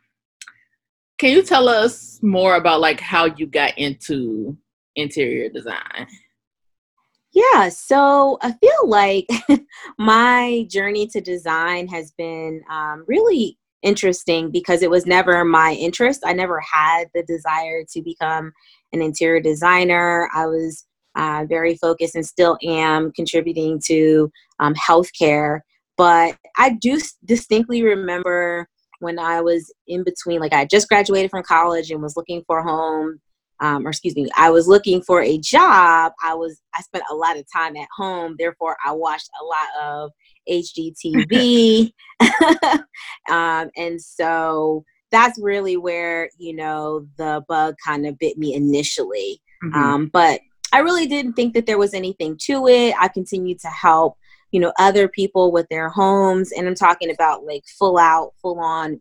can 1.18 1.32
you 1.32 1.42
tell 1.42 1.68
us 1.68 2.20
more 2.22 2.56
about 2.56 2.80
like 2.80 3.00
how 3.00 3.26
you 3.26 3.46
got 3.46 3.76
into 3.78 4.56
interior 4.94 5.48
design? 5.48 6.06
Yeah, 7.32 7.68
so 7.68 8.38
I 8.40 8.52
feel 8.52 8.88
like 8.88 9.28
my 9.98 10.66
journey 10.70 11.06
to 11.08 11.20
design 11.20 11.86
has 11.88 12.12
been 12.12 12.62
um, 12.70 13.04
really 13.06 13.58
interesting 13.82 14.50
because 14.50 14.82
it 14.82 14.90
was 14.90 15.06
never 15.06 15.44
my 15.44 15.72
interest. 15.72 16.22
I 16.24 16.32
never 16.32 16.60
had 16.60 17.08
the 17.14 17.22
desire 17.22 17.84
to 17.92 18.02
become 18.02 18.52
an 18.92 19.02
interior 19.02 19.40
designer. 19.40 20.28
I 20.34 20.46
was 20.46 20.84
uh, 21.16 21.44
very 21.48 21.76
focused 21.76 22.14
and 22.14 22.26
still 22.26 22.58
am 22.62 23.12
contributing 23.12 23.80
to 23.86 24.30
um, 24.60 24.74
healthcare. 24.74 25.60
But 25.96 26.36
I 26.58 26.74
do 26.74 27.00
distinctly 27.24 27.82
remember 27.82 28.68
when 29.00 29.18
I 29.18 29.40
was 29.40 29.72
in 29.86 30.04
between, 30.04 30.40
like 30.40 30.52
I 30.52 30.66
just 30.66 30.88
graduated 30.88 31.30
from 31.30 31.42
college 31.42 31.90
and 31.90 32.02
was 32.02 32.16
looking 32.16 32.42
for 32.46 32.58
a 32.58 32.62
home, 32.62 33.18
um, 33.60 33.86
or 33.86 33.90
excuse 33.90 34.14
me, 34.14 34.28
I 34.36 34.50
was 34.50 34.68
looking 34.68 35.02
for 35.02 35.22
a 35.22 35.38
job. 35.38 36.12
I 36.22 36.34
was 36.34 36.60
I 36.74 36.82
spent 36.82 37.04
a 37.10 37.14
lot 37.14 37.38
of 37.38 37.44
time 37.50 37.76
at 37.76 37.88
home, 37.96 38.36
therefore 38.38 38.76
I 38.84 38.92
watched 38.92 39.30
a 39.40 39.44
lot 39.44 39.84
of 39.86 40.10
HGTV, 40.50 41.92
um, 43.30 43.70
and 43.76 44.00
so 44.00 44.84
that's 45.16 45.38
really 45.40 45.76
where 45.76 46.28
you 46.38 46.54
know 46.54 47.06
the 47.16 47.44
bug 47.48 47.74
kind 47.84 48.06
of 48.06 48.18
bit 48.18 48.36
me 48.38 48.54
initially. 48.54 49.40
Mm-hmm. 49.64 49.74
Um, 49.74 50.06
but 50.12 50.40
I 50.72 50.80
really 50.80 51.06
didn't 51.06 51.34
think 51.34 51.54
that 51.54 51.66
there 51.66 51.78
was 51.78 51.94
anything 51.94 52.36
to 52.42 52.66
it. 52.66 52.94
I 53.00 53.08
continued 53.08 53.60
to 53.60 53.68
help 53.68 54.16
you 54.52 54.60
know 54.60 54.72
other 54.78 55.08
people 55.08 55.52
with 55.52 55.68
their 55.68 55.88
homes 55.88 56.52
and 56.52 56.66
i'm 56.66 56.74
talking 56.74 57.10
about 57.10 57.44
like 57.44 57.62
full 57.78 57.98
out 57.98 58.32
full 58.40 58.58
on 58.58 59.00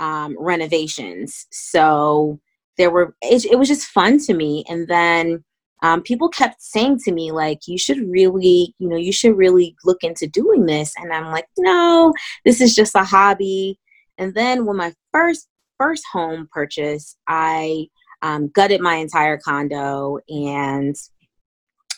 um, 0.00 0.36
renovations 0.38 1.46
so 1.50 2.38
there 2.76 2.90
were 2.90 3.16
it, 3.20 3.44
it, 3.44 3.58
was 3.58 3.66
just 3.66 3.86
fun 3.86 4.18
to 4.18 4.34
me 4.34 4.64
and 4.68 4.86
then 4.86 5.44
um, 5.82 6.02
people 6.02 6.28
kept 6.28 6.62
saying 6.62 6.98
to 7.04 7.12
me 7.12 7.32
like 7.32 7.66
you 7.66 7.76
should 7.76 7.98
really 8.08 8.74
you 8.78 8.88
know 8.88 8.96
you 8.96 9.12
should 9.12 9.36
really 9.36 9.74
look 9.84 10.02
into 10.02 10.28
doing 10.28 10.66
this 10.66 10.94
and 10.98 11.12
i'm 11.12 11.32
like 11.32 11.46
no 11.58 12.12
this 12.44 12.60
is 12.60 12.74
just 12.74 12.94
a 12.94 13.02
hobby 13.02 13.78
and 14.18 14.34
then 14.34 14.66
when 14.66 14.76
my 14.76 14.92
first 15.18 15.48
first 15.78 16.04
home 16.12 16.48
purchase 16.52 17.16
i 17.28 17.86
um, 18.22 18.48
gutted 18.48 18.80
my 18.80 18.96
entire 18.96 19.38
condo 19.38 20.18
and 20.28 20.96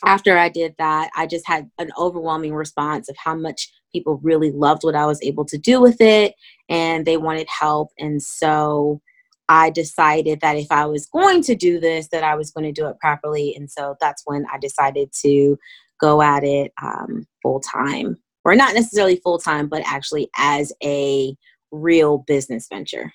after 0.03 0.37
I 0.37 0.49
did 0.49 0.73
that, 0.77 1.11
I 1.15 1.27
just 1.27 1.47
had 1.47 1.69
an 1.77 1.91
overwhelming 1.97 2.53
response 2.53 3.09
of 3.09 3.15
how 3.17 3.35
much 3.35 3.71
people 3.93 4.19
really 4.23 4.51
loved 4.51 4.83
what 4.83 4.95
I 4.95 5.05
was 5.05 5.21
able 5.21 5.45
to 5.45 5.57
do 5.57 5.79
with 5.81 6.01
it 6.01 6.33
and 6.69 7.05
they 7.05 7.17
wanted 7.17 7.47
help. 7.47 7.89
And 7.99 8.21
so 8.21 9.01
I 9.49 9.69
decided 9.69 10.39
that 10.41 10.55
if 10.55 10.71
I 10.71 10.85
was 10.85 11.07
going 11.07 11.43
to 11.43 11.55
do 11.55 11.79
this, 11.79 12.07
that 12.11 12.23
I 12.23 12.35
was 12.35 12.51
going 12.51 12.63
to 12.63 12.81
do 12.81 12.87
it 12.87 12.99
properly. 12.99 13.53
And 13.55 13.69
so 13.69 13.95
that's 13.99 14.23
when 14.25 14.45
I 14.51 14.57
decided 14.57 15.11
to 15.21 15.57
go 15.99 16.21
at 16.21 16.43
it 16.43 16.71
um, 16.81 17.27
full 17.43 17.59
time, 17.59 18.17
or 18.43 18.55
not 18.55 18.73
necessarily 18.73 19.17
full 19.17 19.37
time, 19.37 19.67
but 19.67 19.83
actually 19.85 20.29
as 20.37 20.73
a 20.83 21.35
real 21.71 22.19
business 22.19 22.67
venture. 22.69 23.11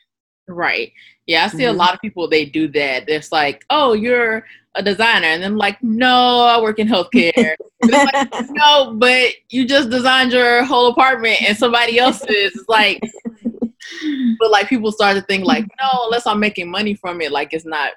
Right. 0.49 0.93
Yeah, 1.27 1.45
I 1.45 1.49
see 1.49 1.59
mm-hmm. 1.65 1.75
a 1.75 1.79
lot 1.79 1.95
of 1.95 2.01
people 2.01 2.29
they 2.29 2.45
do 2.45 2.69
that. 2.69 3.09
It's 3.09 3.33
like, 3.33 3.65
oh, 3.71 3.95
you're 3.95 4.45
a 4.77 4.83
designer, 4.83 5.27
and 5.27 5.43
then 5.43 5.57
like, 5.57 5.83
no, 5.83 6.45
I 6.45 6.61
work 6.61 6.79
in 6.79 6.87
healthcare. 6.87 7.57
like, 7.83 8.29
no, 8.51 8.95
but 8.95 9.33
you 9.51 9.67
just 9.67 9.91
designed 9.91 10.33
your 10.33 10.65
whole 10.65 10.89
apartment, 10.89 11.43
and 11.43 11.57
somebody 11.57 11.99
else's. 11.99 12.27
It's 12.29 12.69
like, 12.69 13.01
but 14.39 14.51
like 14.51 14.69
people 14.69 14.93
start 14.93 15.17
to 15.17 15.23
think 15.23 15.45
like, 15.45 15.65
no, 15.81 16.05
unless 16.05 16.27
I'm 16.27 16.39
making 16.39 16.71
money 16.71 16.95
from 16.95 17.21
it, 17.21 17.33
like 17.33 17.53
it's 17.53 17.67
not 17.67 17.93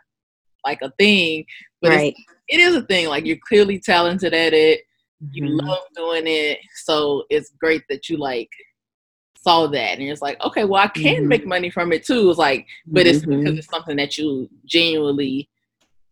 like 0.66 0.82
a 0.82 0.92
thing. 0.98 1.46
But 1.82 1.92
right. 1.92 2.16
it 2.48 2.60
is 2.60 2.76
a 2.76 2.82
thing. 2.82 3.10
Like 3.10 3.26
you're 3.26 3.38
clearly 3.48 3.80
talented 3.80 4.34
at 4.34 4.54
it. 4.54 4.82
You 5.32 5.44
mm-hmm. 5.44 5.68
love 5.68 5.84
doing 5.96 6.24
it, 6.26 6.60
so 6.84 7.26
it's 7.30 7.52
great 7.60 7.84
that 7.90 8.10
you 8.10 8.18
like 8.18 8.50
saw 9.42 9.68
that 9.68 10.00
and 10.00 10.10
it's 10.10 10.22
like 10.22 10.40
okay 10.42 10.66
well 10.66 10.84
i 10.84 10.88
can 10.88 11.18
mm-hmm. 11.18 11.28
make 11.28 11.46
money 11.46 11.70
from 11.70 11.92
it 11.92 12.06
too 12.06 12.30
it's 12.30 12.40
like 12.40 12.66
but 12.88 13.08
it's 13.08 13.20
mm-hmm. 13.20 13.40
because 13.40 13.60
it's 13.60 13.70
something 13.70 13.96
that 13.96 14.18
you 14.18 14.50
genuinely 14.66 15.50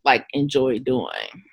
like 0.06 0.26
enjoy 0.34 0.80
doing 0.80 1.44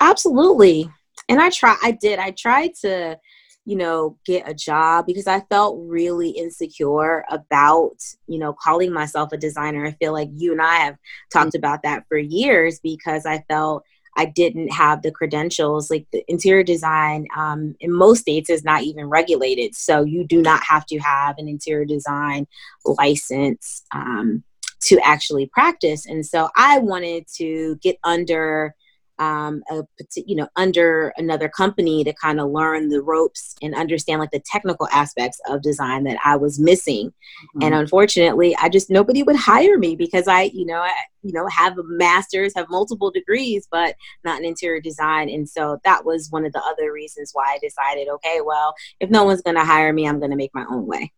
absolutely 0.00 0.88
and 1.28 1.40
i 1.40 1.48
try 1.50 1.76
i 1.82 1.92
did 1.92 2.18
i 2.18 2.30
tried 2.32 2.74
to 2.74 3.16
you 3.64 3.76
know 3.76 4.18
get 4.26 4.48
a 4.48 4.54
job 4.54 5.06
because 5.06 5.28
i 5.28 5.40
felt 5.48 5.78
really 5.86 6.30
insecure 6.30 7.24
about 7.30 7.94
you 8.26 8.38
know 8.38 8.52
calling 8.52 8.92
myself 8.92 9.32
a 9.32 9.36
designer 9.36 9.86
i 9.86 9.92
feel 9.92 10.12
like 10.12 10.28
you 10.32 10.50
and 10.50 10.60
i 10.60 10.76
have 10.76 10.96
talked 11.32 11.50
mm-hmm. 11.50 11.58
about 11.58 11.82
that 11.84 12.04
for 12.08 12.18
years 12.18 12.80
because 12.80 13.24
i 13.24 13.38
felt 13.48 13.84
I 14.16 14.26
didn't 14.26 14.72
have 14.72 15.02
the 15.02 15.10
credentials. 15.10 15.90
Like 15.90 16.06
the 16.12 16.22
interior 16.28 16.62
design 16.62 17.26
um, 17.36 17.74
in 17.80 17.92
most 17.92 18.20
states 18.20 18.50
is 18.50 18.64
not 18.64 18.82
even 18.82 19.08
regulated. 19.08 19.74
So 19.74 20.02
you 20.02 20.24
do 20.24 20.42
not 20.42 20.62
have 20.64 20.86
to 20.86 20.98
have 20.98 21.36
an 21.38 21.48
interior 21.48 21.84
design 21.84 22.46
license 22.84 23.82
um, 23.92 24.44
to 24.82 24.98
actually 25.00 25.46
practice. 25.46 26.06
And 26.06 26.26
so 26.26 26.50
I 26.56 26.78
wanted 26.78 27.26
to 27.36 27.76
get 27.82 27.96
under 28.04 28.74
um, 29.22 29.62
a, 29.70 29.82
you 30.16 30.34
know 30.34 30.48
under 30.56 31.12
another 31.16 31.48
company 31.48 32.02
to 32.04 32.12
kind 32.14 32.40
of 32.40 32.50
learn 32.50 32.88
the 32.88 33.00
ropes 33.00 33.54
and 33.62 33.74
understand 33.74 34.20
like 34.20 34.32
the 34.32 34.42
technical 34.44 34.88
aspects 34.92 35.40
of 35.48 35.62
design 35.62 36.04
that 36.04 36.18
I 36.24 36.36
was 36.36 36.58
missing. 36.58 37.08
Mm-hmm. 37.08 37.62
And 37.62 37.74
unfortunately, 37.74 38.56
I 38.56 38.68
just 38.68 38.90
nobody 38.90 39.22
would 39.22 39.36
hire 39.36 39.78
me 39.78 39.94
because 39.94 40.26
I 40.26 40.42
you 40.54 40.66
know 40.66 40.80
I, 40.80 40.92
you 41.22 41.32
know 41.32 41.46
have 41.46 41.78
a 41.78 41.84
master's, 41.84 42.54
have 42.56 42.68
multiple 42.68 43.10
degrees, 43.10 43.68
but 43.70 43.94
not 44.24 44.40
in 44.40 44.44
interior 44.44 44.80
design. 44.80 45.28
And 45.28 45.48
so 45.48 45.78
that 45.84 46.04
was 46.04 46.30
one 46.30 46.44
of 46.44 46.52
the 46.52 46.62
other 46.62 46.92
reasons 46.92 47.30
why 47.32 47.44
I 47.54 47.58
decided, 47.58 48.08
okay, 48.08 48.40
well, 48.44 48.74
if 49.00 49.10
no 49.10 49.24
one's 49.24 49.42
going 49.42 49.56
to 49.56 49.64
hire 49.64 49.92
me, 49.92 50.08
I'm 50.08 50.18
going 50.18 50.30
to 50.30 50.36
make 50.36 50.54
my 50.54 50.64
own 50.70 50.86
way. 50.86 51.12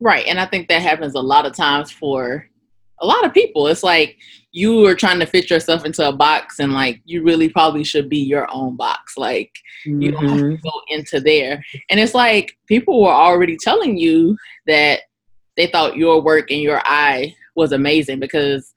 Right, 0.00 0.26
and 0.26 0.38
I 0.38 0.46
think 0.46 0.68
that 0.68 0.82
happens 0.82 1.14
a 1.14 1.20
lot 1.20 1.44
of 1.44 1.56
times 1.56 1.90
for 1.90 2.48
a 3.00 3.06
lot 3.06 3.24
of 3.24 3.34
people. 3.34 3.66
It's 3.66 3.82
like 3.82 4.16
you 4.52 4.86
are 4.86 4.94
trying 4.94 5.20
to 5.20 5.26
fit 5.26 5.50
yourself 5.50 5.84
into 5.84 6.06
a 6.06 6.12
box 6.12 6.58
and 6.58 6.72
like 6.72 7.00
you 7.04 7.22
really 7.22 7.48
probably 7.48 7.84
should 7.84 8.08
be 8.08 8.18
your 8.18 8.48
own 8.52 8.76
box. 8.76 9.16
Like 9.16 9.52
mm-hmm. 9.86 10.02
you 10.02 10.12
don't 10.12 10.28
have 10.28 10.38
to 10.38 10.44
mm-hmm. 10.44 10.68
go 10.68 10.80
into 10.88 11.20
there. 11.20 11.62
And 11.90 12.00
it's 12.00 12.14
like 12.14 12.56
people 12.66 13.02
were 13.02 13.12
already 13.12 13.56
telling 13.56 13.98
you 13.98 14.36
that 14.66 15.00
they 15.56 15.66
thought 15.66 15.96
your 15.96 16.22
work 16.22 16.50
and 16.50 16.60
your 16.60 16.80
eye 16.84 17.34
was 17.56 17.72
amazing 17.72 18.20
because 18.20 18.72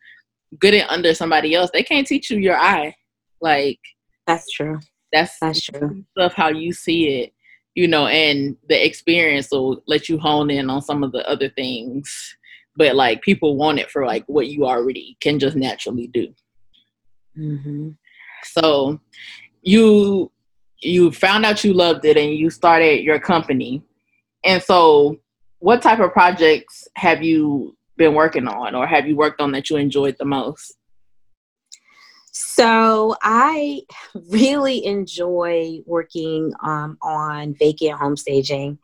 good 0.59 0.73
and 0.73 0.89
under 0.89 1.13
somebody 1.13 1.55
else, 1.55 1.69
they 1.71 1.83
can't 1.83 2.07
teach 2.07 2.29
you 2.29 2.37
your 2.37 2.57
eye. 2.57 2.93
Like 3.39 3.79
that's 4.27 4.49
true. 4.51 4.79
That's 5.13 5.37
that's 5.39 5.61
true. 5.61 6.03
Stuff 6.17 6.33
how 6.33 6.49
you 6.49 6.73
see 6.73 7.21
it, 7.21 7.33
you 7.75 7.87
know, 7.87 8.07
and 8.07 8.57
the 8.67 8.85
experience 8.85 9.49
will 9.51 9.83
let 9.87 10.09
you 10.09 10.17
hone 10.17 10.49
in 10.49 10.69
on 10.69 10.81
some 10.81 11.03
of 11.03 11.11
the 11.11 11.27
other 11.29 11.49
things 11.49 12.35
but 12.81 12.95
like 12.95 13.21
people 13.21 13.55
want 13.55 13.77
it 13.77 13.91
for 13.91 14.07
like 14.07 14.23
what 14.25 14.47
you 14.47 14.65
already 14.65 15.15
can 15.21 15.38
just 15.38 15.55
naturally 15.55 16.07
do. 16.07 16.33
Mm-hmm. 17.38 17.89
So 18.43 19.00
you 19.61 20.31
you 20.81 21.11
found 21.11 21.45
out 21.45 21.63
you 21.63 21.75
loved 21.75 22.05
it 22.05 22.17
and 22.17 22.33
you 22.33 22.50
started 22.50 23.03
your 23.03 23.19
company. 23.19 23.83
And 24.43 24.63
so 24.63 25.17
what 25.59 25.83
type 25.83 26.00
of 26.00 26.11
projects 26.11 26.88
have 26.95 27.21
you 27.21 27.77
been 27.97 28.15
working 28.15 28.47
on 28.47 28.73
or 28.73 28.88
have 28.88 29.07
you 29.07 29.15
worked 29.15 29.41
on 29.41 29.51
that 29.51 29.69
you 29.69 29.77
enjoyed 29.77 30.15
the 30.17 30.25
most? 30.25 30.73
So 32.31 33.15
I 33.21 33.81
really 34.29 34.83
enjoy 34.85 35.81
working 35.85 36.51
um, 36.63 36.97
on 37.03 37.53
vacant 37.53 38.00
home 38.00 38.17
staging 38.17 38.79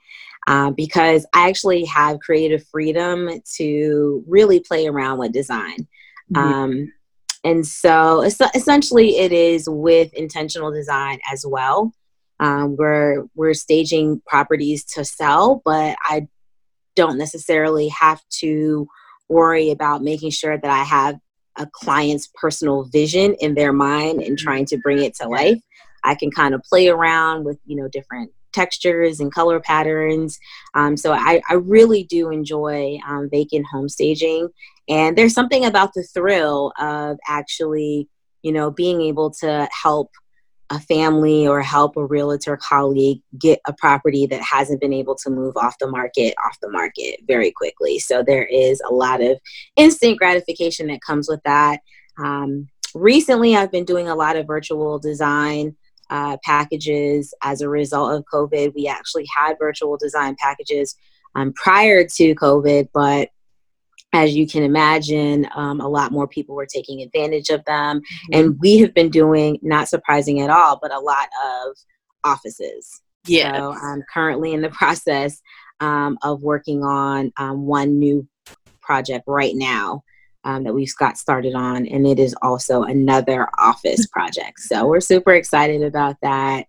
uh, 0.47 0.71
because 0.71 1.25
I 1.33 1.49
actually 1.49 1.83
have 1.85 2.21
creative 2.21 2.65
freedom 2.71 3.29
to 3.57 4.23
really 4.27 4.61
play 4.61 4.87
around 4.87 5.19
with 5.19 5.33
design. 5.33 5.87
Mm-hmm. 6.33 6.37
Um, 6.37 6.93
and 7.43 7.67
so 7.67 8.21
essentially, 8.21 9.17
it 9.17 9.31
is 9.31 9.69
with 9.69 10.13
intentional 10.13 10.71
design 10.71 11.19
as 11.31 11.45
well. 11.47 11.93
Um, 12.39 12.75
we're 12.77 13.25
we're 13.35 13.53
staging 13.53 14.21
properties 14.25 14.83
to 14.85 15.03
sell, 15.03 15.61
but 15.65 15.97
I 16.03 16.27
don't 16.95 17.17
necessarily 17.17 17.89
have 17.89 18.21
to 18.39 18.87
worry 19.29 19.71
about 19.71 20.01
making 20.01 20.31
sure 20.31 20.57
that 20.57 20.71
I 20.71 20.83
have 20.83 21.19
a 21.57 21.67
client's 21.71 22.29
personal 22.35 22.85
vision 22.85 23.35
in 23.39 23.55
their 23.55 23.73
mind 23.73 24.21
and 24.21 24.37
trying 24.37 24.65
to 24.67 24.77
bring 24.77 24.99
it 24.99 25.15
to 25.15 25.27
life. 25.27 25.59
I 26.03 26.15
can 26.15 26.31
kind 26.31 26.53
of 26.53 26.61
play 26.63 26.87
around 26.87 27.43
with 27.43 27.59
you 27.65 27.75
know 27.75 27.87
different 27.87 28.31
textures 28.53 29.19
and 29.19 29.33
color 29.33 29.59
patterns. 29.59 30.39
Um, 30.73 30.97
so 30.97 31.13
I, 31.13 31.41
I, 31.49 31.55
really 31.55 32.03
do 32.03 32.29
enjoy 32.29 32.97
um, 33.07 33.29
vacant 33.29 33.65
home 33.71 33.89
staging. 33.89 34.49
And 34.89 35.17
there's 35.17 35.33
something 35.33 35.65
about 35.65 35.93
the 35.93 36.03
thrill 36.03 36.71
of 36.79 37.17
actually, 37.27 38.07
you 38.41 38.51
know, 38.51 38.71
being 38.71 39.01
able 39.01 39.31
to 39.41 39.67
help 39.71 40.11
a 40.69 40.79
family 40.79 41.47
or 41.47 41.61
help 41.61 41.95
a 41.95 42.05
realtor 42.05 42.57
colleague 42.57 43.21
get 43.39 43.59
a 43.67 43.73
property 43.73 44.25
that 44.27 44.41
hasn't 44.41 44.81
been 44.81 44.93
able 44.93 45.15
to 45.15 45.29
move 45.29 45.55
off 45.55 45.77
the 45.79 45.87
market 45.87 46.33
off 46.45 46.57
the 46.61 46.69
market 46.69 47.21
very 47.25 47.51
quickly. 47.51 47.99
So 47.99 48.21
there 48.21 48.45
is 48.45 48.81
a 48.89 48.93
lot 48.93 49.21
of 49.21 49.39
instant 49.77 50.17
gratification 50.17 50.87
that 50.87 51.01
comes 51.01 51.29
with 51.29 51.41
that. 51.45 51.79
Um, 52.17 52.67
recently, 52.93 53.55
I've 53.55 53.71
been 53.71 53.85
doing 53.85 54.09
a 54.09 54.15
lot 54.15 54.35
of 54.35 54.47
virtual 54.47 54.99
design 54.99 55.75
uh, 56.09 56.37
packages 56.43 57.33
as 57.43 57.61
a 57.61 57.69
result 57.69 58.13
of 58.13 58.25
COVID. 58.31 58.73
We 58.75 58.87
actually 58.87 59.25
had 59.35 59.57
virtual 59.59 59.97
design 59.97 60.35
packages 60.39 60.95
um, 61.35 61.53
prior 61.53 62.05
to 62.05 62.35
COVID, 62.35 62.89
but 62.93 63.29
as 64.13 64.35
you 64.35 64.47
can 64.47 64.63
imagine, 64.63 65.47
um, 65.55 65.81
a 65.81 65.87
lot 65.87 66.11
more 66.11 66.27
people 66.27 66.55
were 66.55 66.65
taking 66.65 67.01
advantage 67.01 67.49
of 67.49 67.63
them. 67.65 67.99
Mm-hmm. 67.99 68.33
And 68.33 68.59
we 68.59 68.77
have 68.79 68.93
been 68.93 69.09
doing, 69.09 69.59
not 69.61 69.89
surprising 69.89 70.41
at 70.41 70.49
all, 70.49 70.79
but 70.81 70.93
a 70.93 70.99
lot 70.99 71.27
of 71.45 71.75
offices. 72.23 73.01
Yeah. 73.25 73.55
So 73.55 73.73
I'm 73.73 74.03
currently 74.11 74.53
in 74.53 74.61
the 74.61 74.69
process 74.71 75.41
um, 75.79 76.17
of 76.23 76.41
working 76.41 76.83
on 76.83 77.31
um, 77.37 77.65
one 77.65 77.99
new 77.99 78.27
project 78.81 79.25
right 79.27 79.53
now 79.55 80.03
um, 80.43 80.63
that 80.63 80.73
we've 80.73 80.93
got 80.97 81.17
started 81.17 81.55
on, 81.55 81.87
and 81.87 82.07
it 82.07 82.19
is 82.19 82.35
also 82.41 82.83
another 82.83 83.47
office 83.57 84.07
project. 84.11 84.59
So 84.59 84.87
we're 84.87 85.01
super 85.01 85.33
excited 85.33 85.83
about 85.83 86.15
that. 86.21 86.67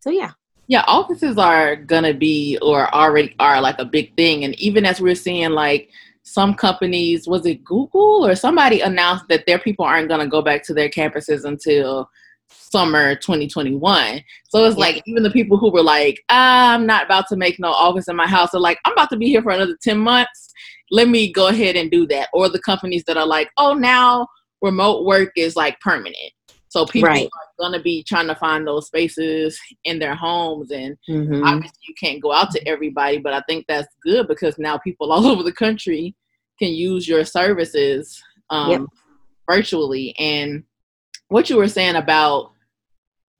So 0.00 0.10
yeah. 0.10 0.32
Yeah, 0.66 0.84
offices 0.86 1.36
are 1.36 1.74
gonna 1.74 2.14
be 2.14 2.56
or 2.62 2.92
already 2.94 3.34
are 3.40 3.60
like 3.60 3.78
a 3.78 3.84
big 3.84 4.16
thing, 4.16 4.44
and 4.44 4.58
even 4.60 4.86
as 4.86 5.00
we're 5.00 5.16
seeing 5.16 5.50
like 5.50 5.90
some 6.22 6.54
companies, 6.54 7.26
was 7.26 7.44
it 7.44 7.64
Google 7.64 8.24
or 8.24 8.34
somebody 8.36 8.80
announced 8.80 9.24
that 9.28 9.46
their 9.46 9.58
people 9.58 9.84
aren't 9.84 10.08
gonna 10.08 10.28
go 10.28 10.42
back 10.42 10.62
to 10.64 10.74
their 10.74 10.88
campuses 10.88 11.44
until 11.44 12.08
summer 12.50 13.14
2021. 13.14 14.22
So 14.48 14.64
it's 14.64 14.76
yeah. 14.76 14.80
like 14.80 15.02
even 15.06 15.22
the 15.22 15.30
people 15.30 15.56
who 15.56 15.70
were 15.70 15.82
like, 15.82 16.22
I'm 16.28 16.86
not 16.86 17.04
about 17.04 17.26
to 17.28 17.36
make 17.36 17.58
no 17.58 17.70
office 17.70 18.08
in 18.08 18.16
my 18.16 18.26
house 18.26 18.54
are 18.54 18.60
like, 18.60 18.78
I'm 18.84 18.92
about 18.92 19.10
to 19.10 19.16
be 19.16 19.26
here 19.26 19.42
for 19.42 19.52
another 19.52 19.76
10 19.82 19.98
months 19.98 20.50
let 20.90 21.08
me 21.08 21.32
go 21.32 21.48
ahead 21.48 21.76
and 21.76 21.90
do 21.90 22.06
that. 22.08 22.28
Or 22.32 22.48
the 22.48 22.60
companies 22.60 23.04
that 23.04 23.16
are 23.16 23.26
like, 23.26 23.50
oh, 23.56 23.74
now 23.74 24.26
remote 24.60 25.04
work 25.04 25.30
is 25.36 25.56
like 25.56 25.78
permanent. 25.80 26.16
So 26.68 26.86
people 26.86 27.08
right. 27.08 27.26
are 27.26 27.52
going 27.58 27.72
to 27.76 27.82
be 27.82 28.04
trying 28.04 28.28
to 28.28 28.34
find 28.36 28.66
those 28.66 28.86
spaces 28.86 29.58
in 29.84 29.98
their 29.98 30.14
homes. 30.14 30.70
And 30.70 30.96
mm-hmm. 31.08 31.42
obviously, 31.42 31.78
you 31.88 31.94
can't 31.98 32.22
go 32.22 32.32
out 32.32 32.52
to 32.52 32.68
everybody, 32.68 33.18
but 33.18 33.32
I 33.32 33.42
think 33.48 33.64
that's 33.66 33.88
good 34.04 34.28
because 34.28 34.56
now 34.58 34.78
people 34.78 35.10
all 35.10 35.26
over 35.30 35.42
the 35.42 35.52
country 35.52 36.14
can 36.58 36.68
use 36.68 37.08
your 37.08 37.24
services 37.24 38.22
um, 38.50 38.70
yep. 38.70 38.80
virtually. 39.48 40.14
And 40.18 40.62
what 41.30 41.48
you 41.48 41.56
were 41.56 41.68
saying 41.68 41.96
about 41.96 42.52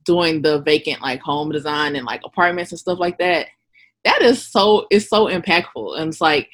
doing 0.05 0.43
the 0.43 0.61
vacant 0.63 1.03
like 1.03 1.21
home 1.21 1.53
design 1.53 1.95
and 1.95 2.07
like 2.07 2.23
apartments 2.25 2.73
and 2.73 2.79
stuff 2.81 2.99
like 2.99 3.19
that, 3.19 3.47
that 4.05 4.23
is 4.23 4.45
so, 4.45 4.87
it's 4.91 5.09
so 5.09 5.27
impactful. 5.27 5.99
And 5.99 6.09
it's 6.09 6.21
like, 6.21 6.49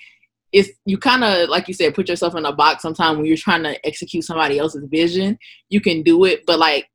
it's 0.53 0.71
you 0.85 0.97
kind 0.97 1.25
of 1.25 1.49
like 1.49 1.69
you 1.69 1.75
said 1.75 1.95
put 1.95 2.09
yourself 2.09 2.35
in 2.37 2.47
a 2.47 2.53
box 2.53 2.81
sometimes 2.81 3.17
when 3.17 3.27
you're 3.27 3.37
trying 3.37 3.65
to 3.65 3.85
execute 3.87 4.25
somebody 4.25 4.59
else's 4.59 4.85
vision 4.89 5.37
you 5.71 5.81
can 5.81 6.03
do 6.03 6.25
it 6.25 6.47
but 6.47 6.59
like 6.59 6.89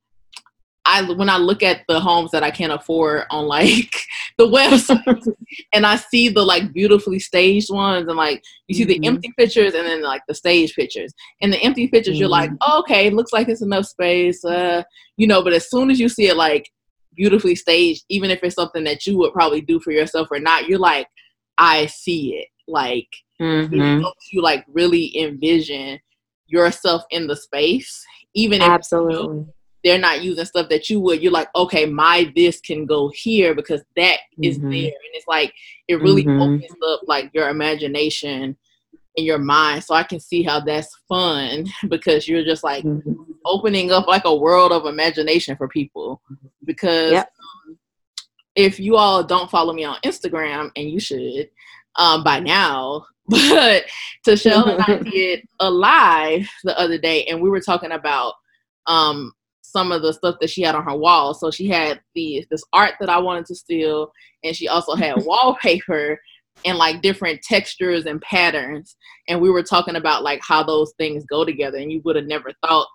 I 0.86 1.04
when 1.04 1.30
I 1.30 1.38
look 1.38 1.62
at 1.62 1.82
the 1.88 2.00
homes 2.00 2.32
that 2.32 2.44
I 2.44 2.52
can't 2.52 2.72
afford 2.72 3.24
on 3.30 3.46
like 3.46 3.94
the 4.38 4.48
website 4.48 5.28
and 5.74 5.86
I 5.86 5.96
see 5.96 6.30
the 6.30 6.44
like 6.44 6.74
beautifully 6.74 7.20
staged 7.20 7.72
ones 7.72 8.08
and 8.08 8.18
like 8.18 8.44
you 8.68 8.76
see 8.76 8.86
mm-hmm. 8.86 9.02
the 9.02 9.08
empty 9.08 9.34
pictures 9.38 9.74
and 9.74 9.86
then 9.86 10.02
like 10.02 10.24
the 10.28 10.34
stage 10.34 10.76
pictures 10.76 11.14
and 11.42 11.54
the 11.54 11.62
empty 11.62 11.88
pictures 11.88 12.16
mm-hmm. 12.16 12.22
you're 12.22 12.30
like 12.30 12.52
oh, 12.62 12.80
okay 12.80 13.10
looks 13.10 13.32
like 13.32 13.48
it's 13.48 13.62
enough 13.62 13.86
space 13.86 14.44
uh 14.44 14.82
you 15.18 15.28
know 15.28 15.44
but 15.44 15.54
as 15.54 15.70
soon 15.70 15.92
as 15.92 16.00
you 16.00 16.10
see 16.10 16.28
it 16.28 16.36
like 16.36 16.72
beautifully 17.16 17.56
staged 17.56 18.04
even 18.10 18.32
if 18.32 18.44
it's 18.44 18.56
something 18.56 18.84
that 18.84 19.06
you 19.06 19.18
would 19.18 19.34
probably 19.34 19.62
do 19.62 19.80
for 19.80 19.92
yourself 19.92 20.30
or 20.32 20.40
not 20.40 20.68
you're 20.68 20.80
like 20.80 21.08
I 21.58 21.86
see 21.86 22.38
it 22.38 22.48
like 22.68 23.08
mm-hmm. 23.40 23.74
it 23.74 24.02
helps 24.02 24.34
you 24.34 24.42
like 24.42 24.66
really 24.68 25.16
envision 25.18 26.00
yourself 26.48 27.04
in 27.12 27.28
the 27.28 27.36
space 27.36 28.04
even 28.34 28.62
if 28.62 28.68
absolutely 28.68 29.46
they're 29.84 30.00
not 30.00 30.22
using 30.22 30.46
stuff 30.46 30.70
that 30.70 30.90
you 30.90 31.00
would 31.00 31.22
you're 31.22 31.32
like 31.32 31.50
okay 31.56 31.86
my 31.86 32.32
this 32.36 32.60
can 32.60 32.86
go 32.86 33.10
here 33.10 33.54
because 33.56 33.82
that 33.96 34.18
is 34.42 34.58
mm-hmm. 34.58 34.70
there 34.72 34.86
and 34.86 35.14
it's 35.14 35.28
like 35.28 35.54
it 35.88 36.02
really 36.02 36.24
mm-hmm. 36.24 36.42
opens 36.42 36.76
up 36.88 37.02
like 37.08 37.30
your 37.34 37.50
imagination 37.50 38.56
in 39.16 39.26
your 39.26 39.40
mind 39.40 39.84
so 39.84 39.94
i 39.94 40.04
can 40.04 40.20
see 40.20 40.44
how 40.44 40.60
that's 40.60 40.96
fun 41.08 41.66
because 41.90 42.28
you're 42.28 42.44
just 42.44 42.64
like 42.64 42.84
mm-hmm. 42.84 43.14
opening 43.46 43.92
up 43.92 44.08
like 44.08 44.26
a 44.26 44.36
world 44.36 44.72
of 44.72 44.86
imagination 44.86 45.56
for 45.56 45.68
people 45.68 46.22
because 46.66 47.12
yep. 47.12 47.32
um, 47.68 47.78
if 48.56 48.80
you 48.80 48.96
all 48.96 49.24
don't 49.24 49.52
follow 49.52 49.74
me 49.74 49.84
on 49.84 49.98
instagram 50.06 50.70
and 50.76 50.90
you 50.90 51.00
should 51.00 51.50
um, 51.98 52.24
by 52.24 52.40
now 52.40 53.06
but 53.28 53.86
Tashelle 54.26 54.68
and 54.68 54.82
I 54.82 54.98
did 55.10 55.48
a 55.60 55.70
live 55.70 56.50
the 56.64 56.78
other 56.78 56.98
day, 56.98 57.26
and 57.26 57.42
we 57.42 57.50
were 57.50 57.62
talking 57.62 57.92
about 57.92 58.34
um, 58.88 59.32
some 59.72 59.92
of 59.92 60.02
the 60.02 60.14
stuff 60.14 60.36
that 60.42 60.50
she 60.50 60.62
had 60.62 60.76
on 60.76 60.84
her 60.84 60.96
wall. 60.96 61.34
So 61.34 61.52
she 61.52 61.68
had 61.68 62.02
the 62.16 62.46
this 62.50 62.64
art 62.74 62.96
that 63.00 63.10
I 63.10 63.18
wanted 63.18 63.46
to 63.48 63.56
steal, 63.56 64.12
and 64.44 64.56
she 64.56 64.68
also 64.68 64.96
had 64.96 65.16
wallpaper 65.26 66.20
and 66.66 66.78
like 66.78 67.02
different 67.02 67.42
textures 67.42 68.06
and 68.06 68.22
patterns. 68.22 68.96
And 69.28 69.42
we 69.42 69.50
were 69.50 69.64
talking 69.64 69.96
about 69.96 70.24
like 70.24 70.42
how 70.44 70.64
those 70.64 70.94
things 70.98 71.26
go 71.26 71.46
together, 71.46 71.78
and 71.78 71.92
you 71.92 72.02
would 72.04 72.16
have 72.16 72.26
never 72.26 72.52
thought 72.64 72.88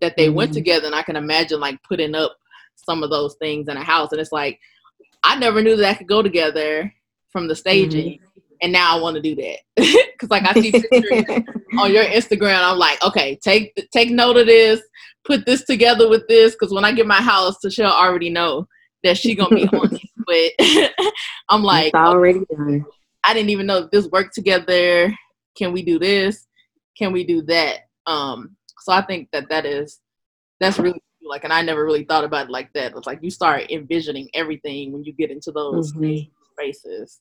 that 0.00 0.16
they 0.16 0.26
mm-hmm. 0.26 0.36
went 0.36 0.52
together. 0.52 0.86
And 0.86 0.94
I 0.94 1.02
can 1.02 1.16
imagine 1.16 1.60
like 1.60 1.82
putting 1.82 2.14
up 2.14 2.36
some 2.76 3.02
of 3.02 3.10
those 3.10 3.36
things 3.40 3.68
in 3.68 3.76
a 3.76 3.84
house, 3.84 4.12
and 4.12 4.20
it's 4.20 4.32
like 4.32 4.58
I 5.24 5.38
never 5.38 5.62
knew 5.62 5.76
that 5.76 5.98
could 5.98 6.08
go 6.08 6.22
together 6.22 6.92
from 7.30 7.48
the 7.48 7.56
staging. 7.56 8.14
Mm-hmm 8.14 8.24
and 8.60 8.72
now 8.72 8.96
I 8.96 9.00
want 9.00 9.16
to 9.16 9.22
do 9.22 9.34
that 9.36 9.58
because 9.76 10.30
like 10.30 10.44
I 10.44 10.60
see 10.60 10.72
pictures 10.72 11.44
on 11.78 11.92
your 11.92 12.04
Instagram. 12.04 12.60
I'm 12.62 12.78
like, 12.78 13.02
okay, 13.04 13.38
take 13.42 13.74
take 13.92 14.10
note 14.10 14.36
of 14.36 14.46
this, 14.46 14.80
put 15.24 15.46
this 15.46 15.64
together 15.64 16.08
with 16.08 16.26
this 16.28 16.52
because 16.52 16.72
when 16.72 16.84
I 16.84 16.92
get 16.92 17.06
my 17.06 17.22
house, 17.22 17.56
Tashelle 17.64 17.90
already 17.90 18.30
know 18.30 18.66
that 19.04 19.16
she 19.16 19.34
gonna 19.34 19.54
be 19.54 19.68
on 19.68 19.94
it. 19.94 20.02
But 20.28 20.92
I'm 21.48 21.62
like, 21.62 21.86
it's 21.86 21.94
already 21.94 22.40
okay, 22.40 22.54
done. 22.54 22.84
I 23.24 23.32
didn't 23.32 23.48
even 23.48 23.66
know 23.66 23.88
this 23.90 24.08
worked 24.08 24.34
together. 24.34 25.10
Can 25.56 25.72
we 25.72 25.82
do 25.82 25.98
this? 25.98 26.46
Can 26.98 27.12
we 27.12 27.24
do 27.24 27.40
that? 27.42 27.78
Um, 28.06 28.56
so 28.80 28.92
I 28.92 29.00
think 29.00 29.30
that 29.32 29.48
that 29.48 29.64
is 29.64 30.00
that's 30.60 30.78
really 30.78 31.00
like, 31.22 31.44
and 31.44 31.52
I 31.52 31.62
never 31.62 31.84
really 31.84 32.04
thought 32.04 32.24
about 32.24 32.46
it 32.46 32.50
like 32.50 32.72
that. 32.74 32.92
It's 32.94 33.06
like 33.06 33.20
you 33.22 33.30
start 33.30 33.70
envisioning 33.70 34.28
everything 34.34 34.92
when 34.92 35.04
you 35.04 35.12
get 35.12 35.30
into 35.30 35.50
those 35.52 35.92
mm-hmm. 35.92 36.28
spaces. 36.52 37.20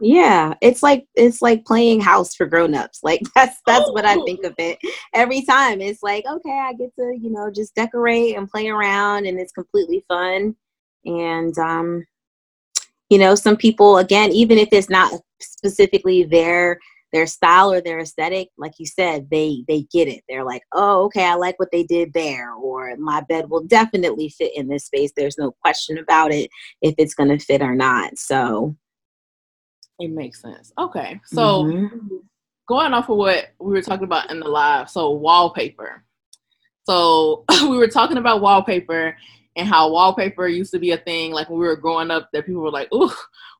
Yeah, 0.00 0.54
it's 0.60 0.82
like 0.82 1.06
it's 1.14 1.42
like 1.42 1.64
playing 1.64 2.00
house 2.00 2.34
for 2.34 2.46
grown-ups. 2.46 3.00
Like 3.02 3.22
that's 3.34 3.60
that's 3.66 3.90
what 3.90 4.04
I 4.04 4.16
oh. 4.16 4.24
think 4.24 4.44
of 4.44 4.54
it. 4.58 4.78
Every 5.14 5.42
time 5.42 5.80
it's 5.80 6.02
like, 6.02 6.24
okay, 6.26 6.58
I 6.58 6.72
get 6.74 6.94
to, 6.96 7.16
you 7.20 7.30
know, 7.30 7.50
just 7.50 7.74
decorate 7.74 8.36
and 8.36 8.48
play 8.48 8.68
around 8.68 9.26
and 9.26 9.38
it's 9.38 9.52
completely 9.52 10.04
fun. 10.08 10.54
And 11.04 11.56
um 11.58 12.06
you 13.10 13.18
know, 13.18 13.34
some 13.34 13.56
people 13.56 13.98
again, 13.98 14.30
even 14.32 14.58
if 14.58 14.68
it's 14.72 14.90
not 14.90 15.12
specifically 15.40 16.24
their 16.24 16.78
their 17.12 17.26
style 17.26 17.72
or 17.72 17.80
their 17.80 18.00
aesthetic, 18.00 18.48
like 18.58 18.74
you 18.78 18.86
said, 18.86 19.28
they 19.30 19.64
they 19.66 19.82
get 19.92 20.08
it. 20.08 20.22
They're 20.28 20.44
like, 20.44 20.62
"Oh, 20.72 21.04
okay, 21.04 21.24
I 21.24 21.34
like 21.34 21.58
what 21.58 21.70
they 21.72 21.82
did 21.84 22.12
there," 22.12 22.52
or 22.52 22.94
"My 22.98 23.22
bed 23.22 23.48
will 23.48 23.64
definitely 23.64 24.28
fit 24.28 24.52
in 24.56 24.68
this 24.68 24.84
space. 24.86 25.12
There's 25.16 25.38
no 25.38 25.52
question 25.62 25.98
about 25.98 26.32
it 26.32 26.50
if 26.82 26.94
it's 26.98 27.14
going 27.14 27.30
to 27.30 27.44
fit 27.44 27.62
or 27.62 27.74
not." 27.74 28.18
So, 28.18 28.76
it 29.98 30.10
makes 30.10 30.40
sense. 30.40 30.72
Okay. 30.78 31.20
So 31.26 31.64
mm-hmm. 31.64 32.16
going 32.68 32.92
off 32.92 33.08
of 33.08 33.16
what 33.16 33.48
we 33.58 33.72
were 33.72 33.82
talking 33.82 34.04
about 34.04 34.30
in 34.30 34.38
the 34.40 34.48
live, 34.48 34.90
so 34.90 35.10
wallpaper. 35.10 36.04
So 36.84 37.44
we 37.62 37.76
were 37.76 37.88
talking 37.88 38.18
about 38.18 38.40
wallpaper 38.40 39.16
and 39.56 39.66
how 39.66 39.90
wallpaper 39.90 40.46
used 40.46 40.70
to 40.72 40.78
be 40.78 40.92
a 40.92 40.98
thing 40.98 41.32
like 41.32 41.50
when 41.50 41.58
we 41.58 41.66
were 41.66 41.76
growing 41.76 42.12
up 42.12 42.28
that 42.32 42.46
people 42.46 42.62
were 42.62 42.70
like, 42.70 42.88
ooh, 42.94 43.10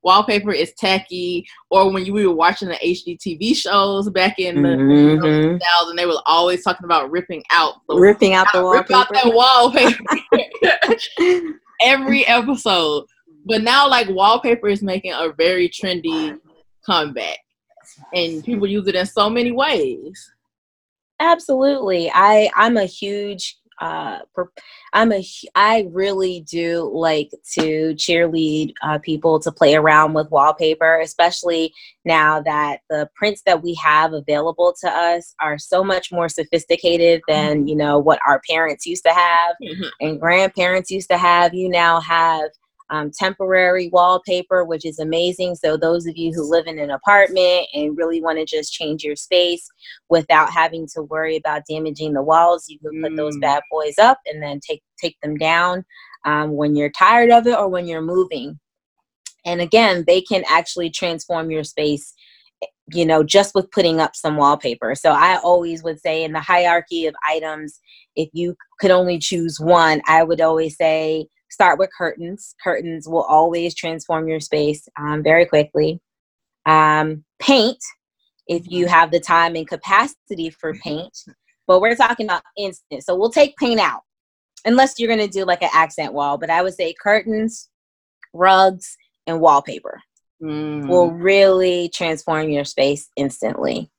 wallpaper 0.04 0.52
is 0.52 0.72
tacky. 0.74 1.44
Or 1.70 1.92
when 1.92 2.06
you, 2.06 2.12
we 2.12 2.24
were 2.26 2.34
watching 2.34 2.68
the 2.68 2.76
HGTV 2.76 3.56
shows 3.56 4.08
back 4.10 4.38
in 4.38 4.62
the 4.62 4.68
mm-hmm. 4.68 5.56
2000s, 5.56 5.96
they 5.96 6.06
were 6.06 6.22
always 6.26 6.62
talking 6.62 6.84
about 6.84 7.10
ripping 7.10 7.42
out 7.50 7.80
the 7.88 7.96
ripping 7.96 8.34
out 8.34 8.46
the 8.52 8.62
wallpaper. 8.62 8.82
Rip 8.82 8.92
out 8.92 9.08
that 9.12 9.34
wallpaper. 9.34 10.04
every 11.80 12.26
episode. 12.26 13.04
But 13.48 13.62
now, 13.62 13.88
like 13.88 14.08
wallpaper 14.10 14.68
is 14.68 14.82
making 14.82 15.12
a 15.12 15.32
very 15.36 15.68
trendy 15.68 16.38
comeback, 16.84 17.38
and 18.14 18.44
people 18.44 18.66
use 18.66 18.86
it 18.86 18.94
in 18.94 19.06
so 19.06 19.30
many 19.30 19.52
ways. 19.52 20.30
Absolutely, 21.18 22.10
I 22.14 22.50
I'm 22.54 22.76
a 22.76 22.84
huge 22.84 23.56
uh, 23.80 24.18
I'm 24.92 25.12
a 25.12 25.24
I 25.54 25.88
really 25.92 26.40
do 26.40 26.90
like 26.92 27.30
to 27.54 27.94
cheerlead 27.94 28.72
uh, 28.82 28.98
people 28.98 29.38
to 29.40 29.52
play 29.52 29.74
around 29.76 30.14
with 30.14 30.30
wallpaper, 30.30 31.00
especially 31.00 31.72
now 32.04 32.40
that 32.42 32.80
the 32.90 33.08
prints 33.14 33.42
that 33.46 33.62
we 33.62 33.74
have 33.74 34.12
available 34.12 34.74
to 34.80 34.88
us 34.90 35.34
are 35.40 35.58
so 35.58 35.84
much 35.84 36.10
more 36.10 36.28
sophisticated 36.28 37.22
than 37.28 37.68
you 37.68 37.76
know 37.76 37.98
what 37.98 38.18
our 38.26 38.40
parents 38.48 38.84
used 38.84 39.04
to 39.04 39.12
have 39.12 39.56
mm-hmm. 39.62 39.88
and 40.00 40.20
grandparents 40.20 40.90
used 40.90 41.10
to 41.10 41.18
have. 41.18 41.54
You 41.54 41.68
now 41.68 42.00
have 42.00 42.50
um, 42.90 43.10
temporary 43.10 43.90
wallpaper, 43.92 44.64
which 44.64 44.84
is 44.84 44.98
amazing. 44.98 45.54
So, 45.54 45.76
those 45.76 46.06
of 46.06 46.16
you 46.16 46.32
who 46.32 46.50
live 46.50 46.66
in 46.66 46.78
an 46.78 46.90
apartment 46.90 47.66
and 47.74 47.96
really 47.96 48.22
want 48.22 48.38
to 48.38 48.44
just 48.44 48.72
change 48.72 49.02
your 49.02 49.16
space 49.16 49.66
without 50.08 50.50
having 50.50 50.86
to 50.94 51.02
worry 51.02 51.36
about 51.36 51.62
damaging 51.68 52.14
the 52.14 52.22
walls, 52.22 52.66
you 52.68 52.78
can 52.78 53.02
put 53.02 53.16
those 53.16 53.36
mm. 53.36 53.42
bad 53.42 53.62
boys 53.70 53.98
up 53.98 54.18
and 54.26 54.42
then 54.42 54.60
take 54.60 54.82
take 55.00 55.16
them 55.22 55.36
down 55.36 55.84
um, 56.24 56.52
when 56.52 56.76
you're 56.76 56.90
tired 56.90 57.30
of 57.30 57.46
it 57.46 57.56
or 57.56 57.68
when 57.68 57.86
you're 57.86 58.02
moving. 58.02 58.58
And 59.44 59.60
again, 59.60 60.04
they 60.06 60.20
can 60.20 60.44
actually 60.48 60.90
transform 60.90 61.50
your 61.50 61.64
space 61.64 62.14
you 62.92 63.04
know, 63.04 63.22
just 63.22 63.54
with 63.54 63.70
putting 63.70 64.00
up 64.00 64.16
some 64.16 64.36
wallpaper. 64.36 64.94
So 64.94 65.12
I 65.12 65.38
always 65.38 65.82
would 65.82 66.00
say 66.00 66.24
in 66.24 66.32
the 66.32 66.40
hierarchy 66.40 67.06
of 67.06 67.14
items, 67.28 67.80
if 68.16 68.28
you 68.32 68.56
could 68.80 68.90
only 68.90 69.18
choose 69.18 69.60
one, 69.60 70.00
I 70.06 70.22
would 70.22 70.40
always 70.40 70.76
say 70.76 71.26
start 71.50 71.78
with 71.78 71.90
curtains. 71.96 72.54
Curtains 72.62 73.08
will 73.08 73.22
always 73.22 73.74
transform 73.74 74.28
your 74.28 74.40
space 74.40 74.88
um, 74.98 75.22
very 75.22 75.46
quickly. 75.46 76.00
Um, 76.66 77.24
paint, 77.38 77.78
if 78.46 78.70
you 78.70 78.84
mm-hmm. 78.84 78.94
have 78.94 79.10
the 79.10 79.20
time 79.20 79.56
and 79.56 79.66
capacity 79.66 80.50
for 80.50 80.74
paint, 80.74 81.16
but 81.66 81.80
we're 81.80 81.96
talking 81.96 82.26
about 82.26 82.42
instant. 82.56 83.04
So 83.04 83.16
we'll 83.16 83.30
take 83.30 83.56
paint 83.56 83.80
out, 83.80 84.02
unless 84.64 84.98
you're 84.98 85.14
going 85.14 85.26
to 85.26 85.38
do 85.38 85.44
like 85.44 85.62
an 85.62 85.70
accent 85.72 86.12
wall. 86.12 86.38
But 86.38 86.50
I 86.50 86.62
would 86.62 86.74
say 86.74 86.94
curtains, 87.00 87.68
rugs, 88.32 88.96
and 89.26 89.40
wallpaper 89.40 90.00
mm. 90.42 90.88
will 90.88 91.10
really 91.10 91.90
transform 91.90 92.48
your 92.50 92.64
space 92.64 93.08
instantly. 93.16 93.90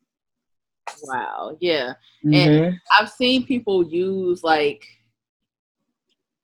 Wow. 1.03 1.55
Yeah. 1.59 1.93
Mm-hmm. 2.25 2.33
And 2.33 2.79
I've 2.99 3.09
seen 3.09 3.45
people 3.45 3.85
use 3.87 4.43
like 4.43 4.83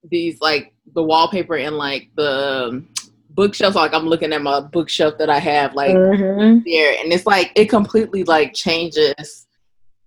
these 0.09 0.39
like 0.41 0.73
the 0.93 1.03
wallpaper 1.03 1.55
and 1.55 1.77
like 1.77 2.09
the 2.15 2.83
bookshelves 3.31 3.75
like 3.75 3.93
i'm 3.93 4.05
looking 4.05 4.31
at 4.31 4.41
my 4.41 4.61
bookshelf 4.61 5.17
that 5.17 5.29
i 5.29 5.39
have 5.39 5.73
like 5.75 5.95
mm-hmm. 5.95 6.59
there. 6.65 6.95
And 7.01 7.11
it's 7.11 7.25
like 7.25 7.51
it 7.55 7.65
completely 7.65 8.23
like 8.23 8.53
changes 8.53 9.45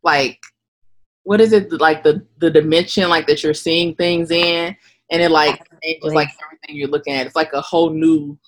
like 0.02 0.40
what 1.28 1.42
is 1.42 1.52
it 1.52 1.70
like 1.72 2.02
the 2.02 2.24
the 2.38 2.50
dimension 2.50 3.10
like 3.10 3.26
that 3.26 3.42
you're 3.42 3.52
seeing 3.52 3.94
things 3.94 4.30
in? 4.30 4.74
And 5.10 5.22
it 5.22 5.30
like 5.30 5.62
changes 5.82 6.14
like 6.14 6.30
everything 6.42 6.76
you're 6.76 6.88
looking 6.88 7.12
at. 7.12 7.26
It's 7.26 7.36
like 7.36 7.52
a 7.52 7.60
whole 7.60 7.90
new 7.90 8.38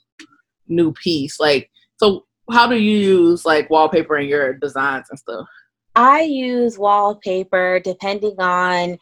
new 0.66 0.92
piece. 0.92 1.38
Like 1.38 1.70
so 1.98 2.24
how 2.50 2.66
do 2.66 2.76
you 2.76 2.96
use 2.96 3.44
like 3.44 3.68
wallpaper 3.68 4.16
in 4.16 4.28
your 4.28 4.54
designs 4.54 5.08
and 5.10 5.18
stuff? 5.18 5.46
I 5.94 6.22
use 6.22 6.78
wallpaper 6.78 7.80
depending 7.84 8.36
on 8.38 8.96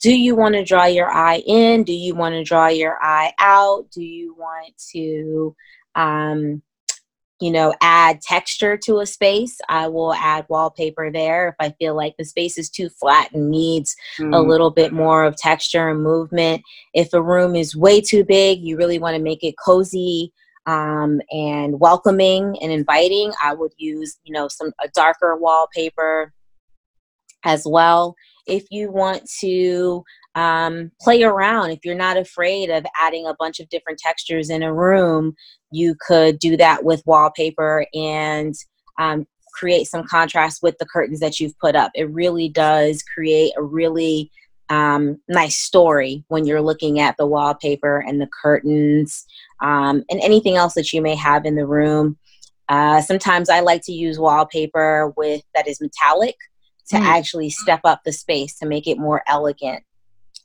do 0.00 0.16
you 0.16 0.34
want 0.34 0.54
to 0.54 0.64
draw 0.64 0.86
your 0.86 1.10
eye 1.10 1.42
in? 1.46 1.84
Do 1.84 1.92
you 1.92 2.14
want 2.14 2.34
to 2.34 2.42
draw 2.42 2.68
your 2.68 2.98
eye 3.02 3.32
out? 3.38 3.90
Do 3.92 4.02
you 4.02 4.34
want 4.34 4.72
to, 4.92 5.54
um, 5.94 6.62
you 7.38 7.50
know, 7.50 7.74
add 7.82 8.22
texture 8.22 8.78
to 8.78 9.00
a 9.00 9.06
space? 9.06 9.60
I 9.68 9.88
will 9.88 10.14
add 10.14 10.46
wallpaper 10.48 11.10
there 11.12 11.48
if 11.48 11.54
I 11.60 11.74
feel 11.78 11.94
like 11.94 12.14
the 12.16 12.24
space 12.24 12.56
is 12.56 12.70
too 12.70 12.88
flat 12.88 13.32
and 13.32 13.50
needs 13.50 13.94
mm. 14.18 14.34
a 14.34 14.40
little 14.40 14.70
bit 14.70 14.92
more 14.92 15.24
of 15.24 15.36
texture 15.36 15.90
and 15.90 16.02
movement. 16.02 16.62
If 16.94 17.12
a 17.12 17.22
room 17.22 17.54
is 17.54 17.76
way 17.76 18.00
too 18.00 18.24
big, 18.24 18.62
you 18.62 18.78
really 18.78 18.98
want 18.98 19.16
to 19.16 19.22
make 19.22 19.44
it 19.44 19.54
cozy 19.62 20.32
um, 20.64 21.20
and 21.30 21.78
welcoming 21.78 22.56
and 22.62 22.72
inviting. 22.72 23.32
I 23.42 23.52
would 23.52 23.72
use, 23.76 24.18
you 24.24 24.32
know, 24.32 24.48
some 24.48 24.72
a 24.82 24.88
darker 24.88 25.36
wallpaper 25.36 26.32
as 27.44 27.66
well 27.66 28.14
if 28.46 28.64
you 28.70 28.90
want 28.90 29.28
to 29.40 30.04
um, 30.34 30.90
play 31.00 31.22
around, 31.22 31.70
if 31.70 31.80
you're 31.84 31.94
not 31.94 32.16
afraid 32.16 32.70
of 32.70 32.84
adding 33.00 33.26
a 33.26 33.36
bunch 33.38 33.60
of 33.60 33.68
different 33.68 33.98
textures 33.98 34.50
in 34.50 34.62
a 34.62 34.72
room, 34.72 35.34
you 35.72 35.94
could 36.06 36.38
do 36.38 36.56
that 36.56 36.84
with 36.84 37.02
wallpaper 37.06 37.86
and 37.94 38.54
um, 38.98 39.26
create 39.54 39.86
some 39.86 40.06
contrast 40.06 40.62
with 40.62 40.76
the 40.78 40.86
curtains 40.86 41.20
that 41.20 41.40
you've 41.40 41.58
put 41.58 41.76
up. 41.76 41.90
It 41.94 42.10
really 42.10 42.48
does 42.48 43.02
create 43.02 43.52
a 43.56 43.62
really 43.62 44.30
um, 44.68 45.20
nice 45.28 45.56
story 45.56 46.24
when 46.28 46.44
you're 46.46 46.62
looking 46.62 47.00
at 47.00 47.16
the 47.16 47.26
wallpaper 47.26 47.98
and 48.06 48.20
the 48.20 48.28
curtains 48.42 49.26
um, 49.60 50.04
and 50.08 50.20
anything 50.20 50.56
else 50.56 50.74
that 50.74 50.92
you 50.92 51.02
may 51.02 51.16
have 51.16 51.44
in 51.44 51.56
the 51.56 51.66
room. 51.66 52.16
Uh, 52.68 53.00
sometimes 53.02 53.50
I 53.50 53.60
like 53.60 53.82
to 53.86 53.92
use 53.92 54.18
wallpaper 54.18 55.12
with 55.16 55.42
that 55.56 55.66
is 55.66 55.80
metallic 55.80 56.36
to 56.90 56.96
mm. 56.96 57.04
actually 57.04 57.50
step 57.50 57.80
up 57.84 58.02
the 58.04 58.12
space 58.12 58.58
to 58.58 58.66
make 58.66 58.86
it 58.86 58.98
more 58.98 59.22
elegant. 59.26 59.82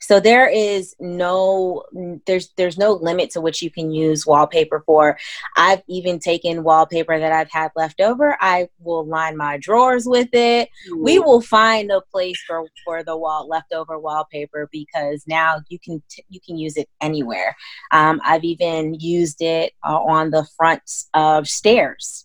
So 0.01 0.19
there 0.19 0.47
is 0.47 0.95
no 0.99 1.83
there's 2.27 2.49
there's 2.57 2.77
no 2.77 2.93
limit 2.93 3.31
to 3.31 3.41
what 3.41 3.59
you 3.61 3.71
can 3.71 3.91
use 3.91 4.25
wallpaper 4.25 4.83
for. 4.85 5.17
I've 5.57 5.81
even 5.87 6.19
taken 6.19 6.63
wallpaper 6.63 7.17
that 7.17 7.31
i've 7.31 7.49
had 7.49 7.71
left 7.75 8.01
over. 8.01 8.37
I 8.39 8.67
will 8.79 9.05
line 9.05 9.35
my 9.35 9.57
drawers 9.57 10.05
with 10.05 10.29
it. 10.33 10.69
We 10.95 11.17
will 11.17 11.41
find 11.41 11.91
a 11.91 12.01
place 12.01 12.39
for 12.45 12.67
for 12.83 13.03
the 13.03 13.17
wall 13.17 13.47
leftover 13.47 13.97
wallpaper 13.97 14.69
because 14.71 15.23
now 15.27 15.61
you 15.69 15.79
can 15.79 16.03
t- 16.09 16.25
you 16.29 16.39
can 16.39 16.57
use 16.57 16.77
it 16.77 16.87
anywhere. 17.01 17.55
Um, 17.91 18.21
i've 18.23 18.43
even 18.43 18.95
used 18.99 19.41
it 19.41 19.73
uh, 19.83 19.97
on 19.99 20.29
the 20.29 20.45
fronts 20.55 21.09
of 21.15 21.47
stairs 21.47 22.24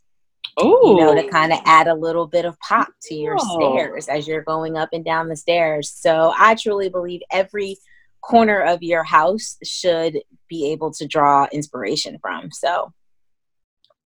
Ooh. 0.62 0.80
you 0.84 0.96
know, 0.96 1.14
to 1.14 1.28
kind 1.28 1.52
of 1.52 1.60
add 1.64 1.86
a 1.86 1.94
little 1.94 2.26
bit 2.26 2.44
of 2.44 2.58
pop 2.60 2.88
to 3.02 3.14
your 3.14 3.36
oh. 3.38 3.74
stairs 3.74 4.08
as 4.08 4.26
you're 4.26 4.42
going 4.42 4.76
up 4.76 4.90
and 4.92 5.04
down 5.04 5.28
the 5.28 5.36
stairs. 5.36 5.90
So 5.90 6.32
I 6.38 6.54
truly 6.54 6.88
believe 6.88 7.20
every 7.30 7.76
corner 8.22 8.60
of 8.60 8.82
your 8.82 9.02
house 9.02 9.56
should 9.64 10.20
be 10.48 10.70
able 10.72 10.92
to 10.92 11.06
draw 11.06 11.46
inspiration 11.52 12.18
from. 12.20 12.50
So 12.52 12.92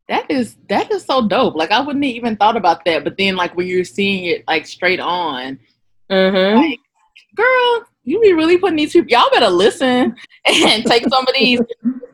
that 0.08 0.30
is 0.30 0.56
that 0.70 0.92
is 0.92 1.06
so 1.06 1.28
dope. 1.28 1.56
Like 1.56 1.72
I 1.72 1.82
wouldn't 1.82 2.06
even 2.06 2.36
thought 2.36 2.58
about 2.58 2.86
that, 2.86 3.04
but 3.04 3.18
then 3.18 3.36
like 3.36 3.56
when 3.56 3.68
you're 3.68 3.84
seeing 3.84 4.26
it 4.26 4.44
like 4.48 4.68
straight 4.68 5.00
on, 5.00 5.60
mm-hmm. 6.12 6.58
like, 6.58 6.80
girl, 7.36 7.86
you 8.04 8.19
be 8.19 8.34
really 8.34 8.58
putting 8.58 8.78
these 8.78 8.93
people. 8.93 9.10
Y'all 9.10 9.30
better 9.32 9.49
listen 9.49 10.15
and 10.45 10.86
take 10.86 11.08
some 11.10 11.26
of 11.28 11.34
these 11.34 11.60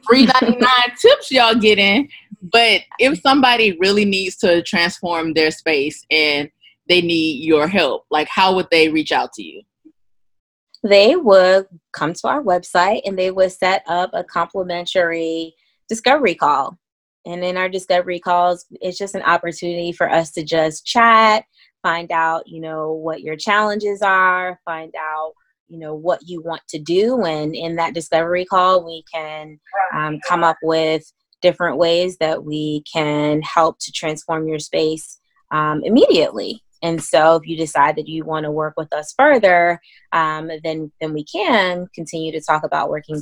free 0.07 0.25
ninety 0.25 0.57
nine 0.57 0.95
tips 1.01 1.31
y'all 1.31 1.55
getting 1.55 2.09
but 2.41 2.81
if 2.99 3.21
somebody 3.21 3.77
really 3.79 4.05
needs 4.05 4.38
to 4.38 4.62
transform 4.63 5.33
their 5.33 5.51
space 5.51 6.05
and 6.09 6.49
they 6.88 7.01
need 7.01 7.43
your 7.43 7.67
help, 7.67 8.05
like 8.09 8.27
how 8.29 8.55
would 8.55 8.67
they 8.71 8.89
reach 8.89 9.12
out 9.12 9.33
to 9.33 9.43
you? 9.43 9.62
They 10.83 11.15
would 11.15 11.67
come 11.91 12.13
to 12.13 12.27
our 12.27 12.41
website 12.41 13.01
and 13.05 13.19
they 13.19 13.31
would 13.31 13.51
set 13.51 13.83
up 13.88 14.12
a 14.13 14.23
complimentary 14.23 15.55
discovery 15.89 16.35
call. 16.35 16.77
And 17.25 17.43
in 17.43 17.57
our 17.57 17.67
discovery 17.67 18.19
calls, 18.19 18.65
it's 18.81 18.97
just 18.97 19.13
an 19.13 19.23
opportunity 19.23 19.91
for 19.91 20.09
us 20.09 20.31
to 20.31 20.43
just 20.43 20.85
chat, 20.85 21.43
find 21.81 22.11
out, 22.11 22.47
you 22.47 22.61
know, 22.61 22.91
what 22.91 23.21
your 23.21 23.35
challenges 23.35 24.01
are, 24.01 24.59
find 24.65 24.93
out, 24.99 25.33
you 25.67 25.77
know, 25.77 25.93
what 25.93 26.19
you 26.25 26.41
want 26.41 26.61
to 26.69 26.79
do. 26.79 27.23
And 27.23 27.55
in 27.55 27.75
that 27.75 27.93
discovery 27.93 28.45
call, 28.45 28.85
we 28.85 29.03
can 29.13 29.59
um, 29.93 30.19
come 30.27 30.43
up 30.43 30.57
with 30.63 31.03
different 31.41 31.77
ways 31.77 32.17
that 32.17 32.43
we 32.43 32.83
can 32.91 33.41
help 33.41 33.77
to 33.79 33.91
transform 33.91 34.47
your 34.47 34.59
space 34.59 35.19
um, 35.51 35.81
immediately. 35.83 36.61
And 36.81 37.03
so, 37.03 37.35
if 37.35 37.45
you 37.45 37.57
decide 37.57 37.97
that 37.97 38.07
you 38.07 38.23
want 38.23 38.45
to 38.45 38.51
work 38.51 38.75
with 38.77 38.93
us 38.93 39.13
further, 39.17 39.81
um, 40.13 40.49
then 40.63 40.91
then 41.01 41.13
we 41.13 41.25
can 41.25 41.87
continue 41.93 42.31
to 42.31 42.41
talk 42.41 42.63
about 42.63 42.89
working 42.89 43.21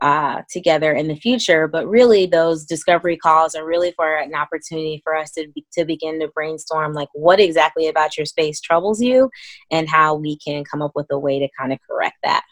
uh, 0.00 0.42
together 0.50 0.92
in 0.92 1.08
the 1.08 1.16
future. 1.16 1.68
But 1.68 1.86
really, 1.86 2.26
those 2.26 2.64
discovery 2.64 3.16
calls 3.16 3.54
are 3.54 3.64
really 3.64 3.92
for 3.92 4.16
an 4.16 4.34
opportunity 4.34 5.00
for 5.04 5.14
us 5.14 5.30
to 5.32 5.48
be, 5.54 5.64
to 5.74 5.84
begin 5.84 6.20
to 6.20 6.28
brainstorm, 6.28 6.92
like 6.92 7.08
what 7.12 7.40
exactly 7.40 7.88
about 7.88 8.16
your 8.16 8.26
space 8.26 8.60
troubles 8.60 9.00
you, 9.00 9.30
and 9.70 9.88
how 9.88 10.14
we 10.14 10.38
can 10.38 10.64
come 10.64 10.82
up 10.82 10.92
with 10.94 11.06
a 11.10 11.18
way 11.18 11.38
to 11.38 11.48
kind 11.58 11.72
of 11.72 11.78
correct 11.88 12.16
that. 12.22 12.42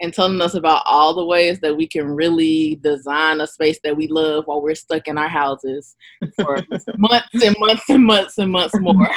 and 0.00 0.14
telling 0.14 0.40
us 0.40 0.54
about 0.54 0.82
all 0.86 1.14
the 1.14 1.24
ways 1.24 1.60
that 1.60 1.76
we 1.76 1.86
can 1.86 2.06
really 2.06 2.76
design 2.76 3.40
a 3.40 3.46
space 3.46 3.78
that 3.84 3.96
we 3.96 4.08
love 4.08 4.46
while 4.46 4.62
we're 4.62 4.74
stuck 4.74 5.06
in 5.08 5.18
our 5.18 5.28
houses 5.28 5.94
for 6.36 6.58
months 6.96 7.44
and 7.44 7.56
months 7.58 7.88
and 7.88 8.04
months 8.04 8.38
and 8.38 8.50
months 8.50 8.74
more. 8.80 9.08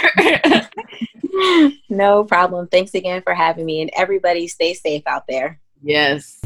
no 1.89 2.23
problem. 2.23 2.67
Thanks 2.67 2.93
again 2.93 3.21
for 3.21 3.33
having 3.33 3.65
me, 3.65 3.81
and 3.81 3.89
everybody 3.95 4.47
stay 4.47 4.73
safe 4.73 5.03
out 5.07 5.25
there. 5.27 5.59
Yes. 5.81 6.39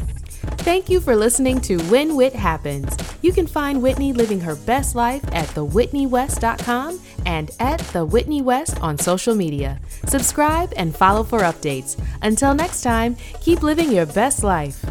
Thank 0.58 0.88
you 0.88 1.00
for 1.00 1.16
listening 1.16 1.60
to 1.62 1.78
When 1.84 2.16
Whit 2.16 2.34
Happens. 2.34 2.96
You 3.22 3.32
can 3.32 3.46
find 3.46 3.82
Whitney 3.82 4.12
living 4.12 4.40
her 4.40 4.54
best 4.54 4.94
life 4.94 5.24
at 5.32 5.46
thewhitneywest.com 5.48 7.00
and 7.26 7.50
at 7.60 7.80
The 7.92 8.04
Whitney 8.04 8.42
West 8.42 8.80
on 8.80 8.98
social 8.98 9.34
media. 9.34 9.80
Subscribe 10.06 10.72
and 10.76 10.94
follow 10.94 11.22
for 11.22 11.40
updates. 11.40 11.98
Until 12.22 12.54
next 12.54 12.82
time, 12.82 13.16
keep 13.40 13.62
living 13.62 13.92
your 13.92 14.06
best 14.06 14.42
life. 14.44 14.84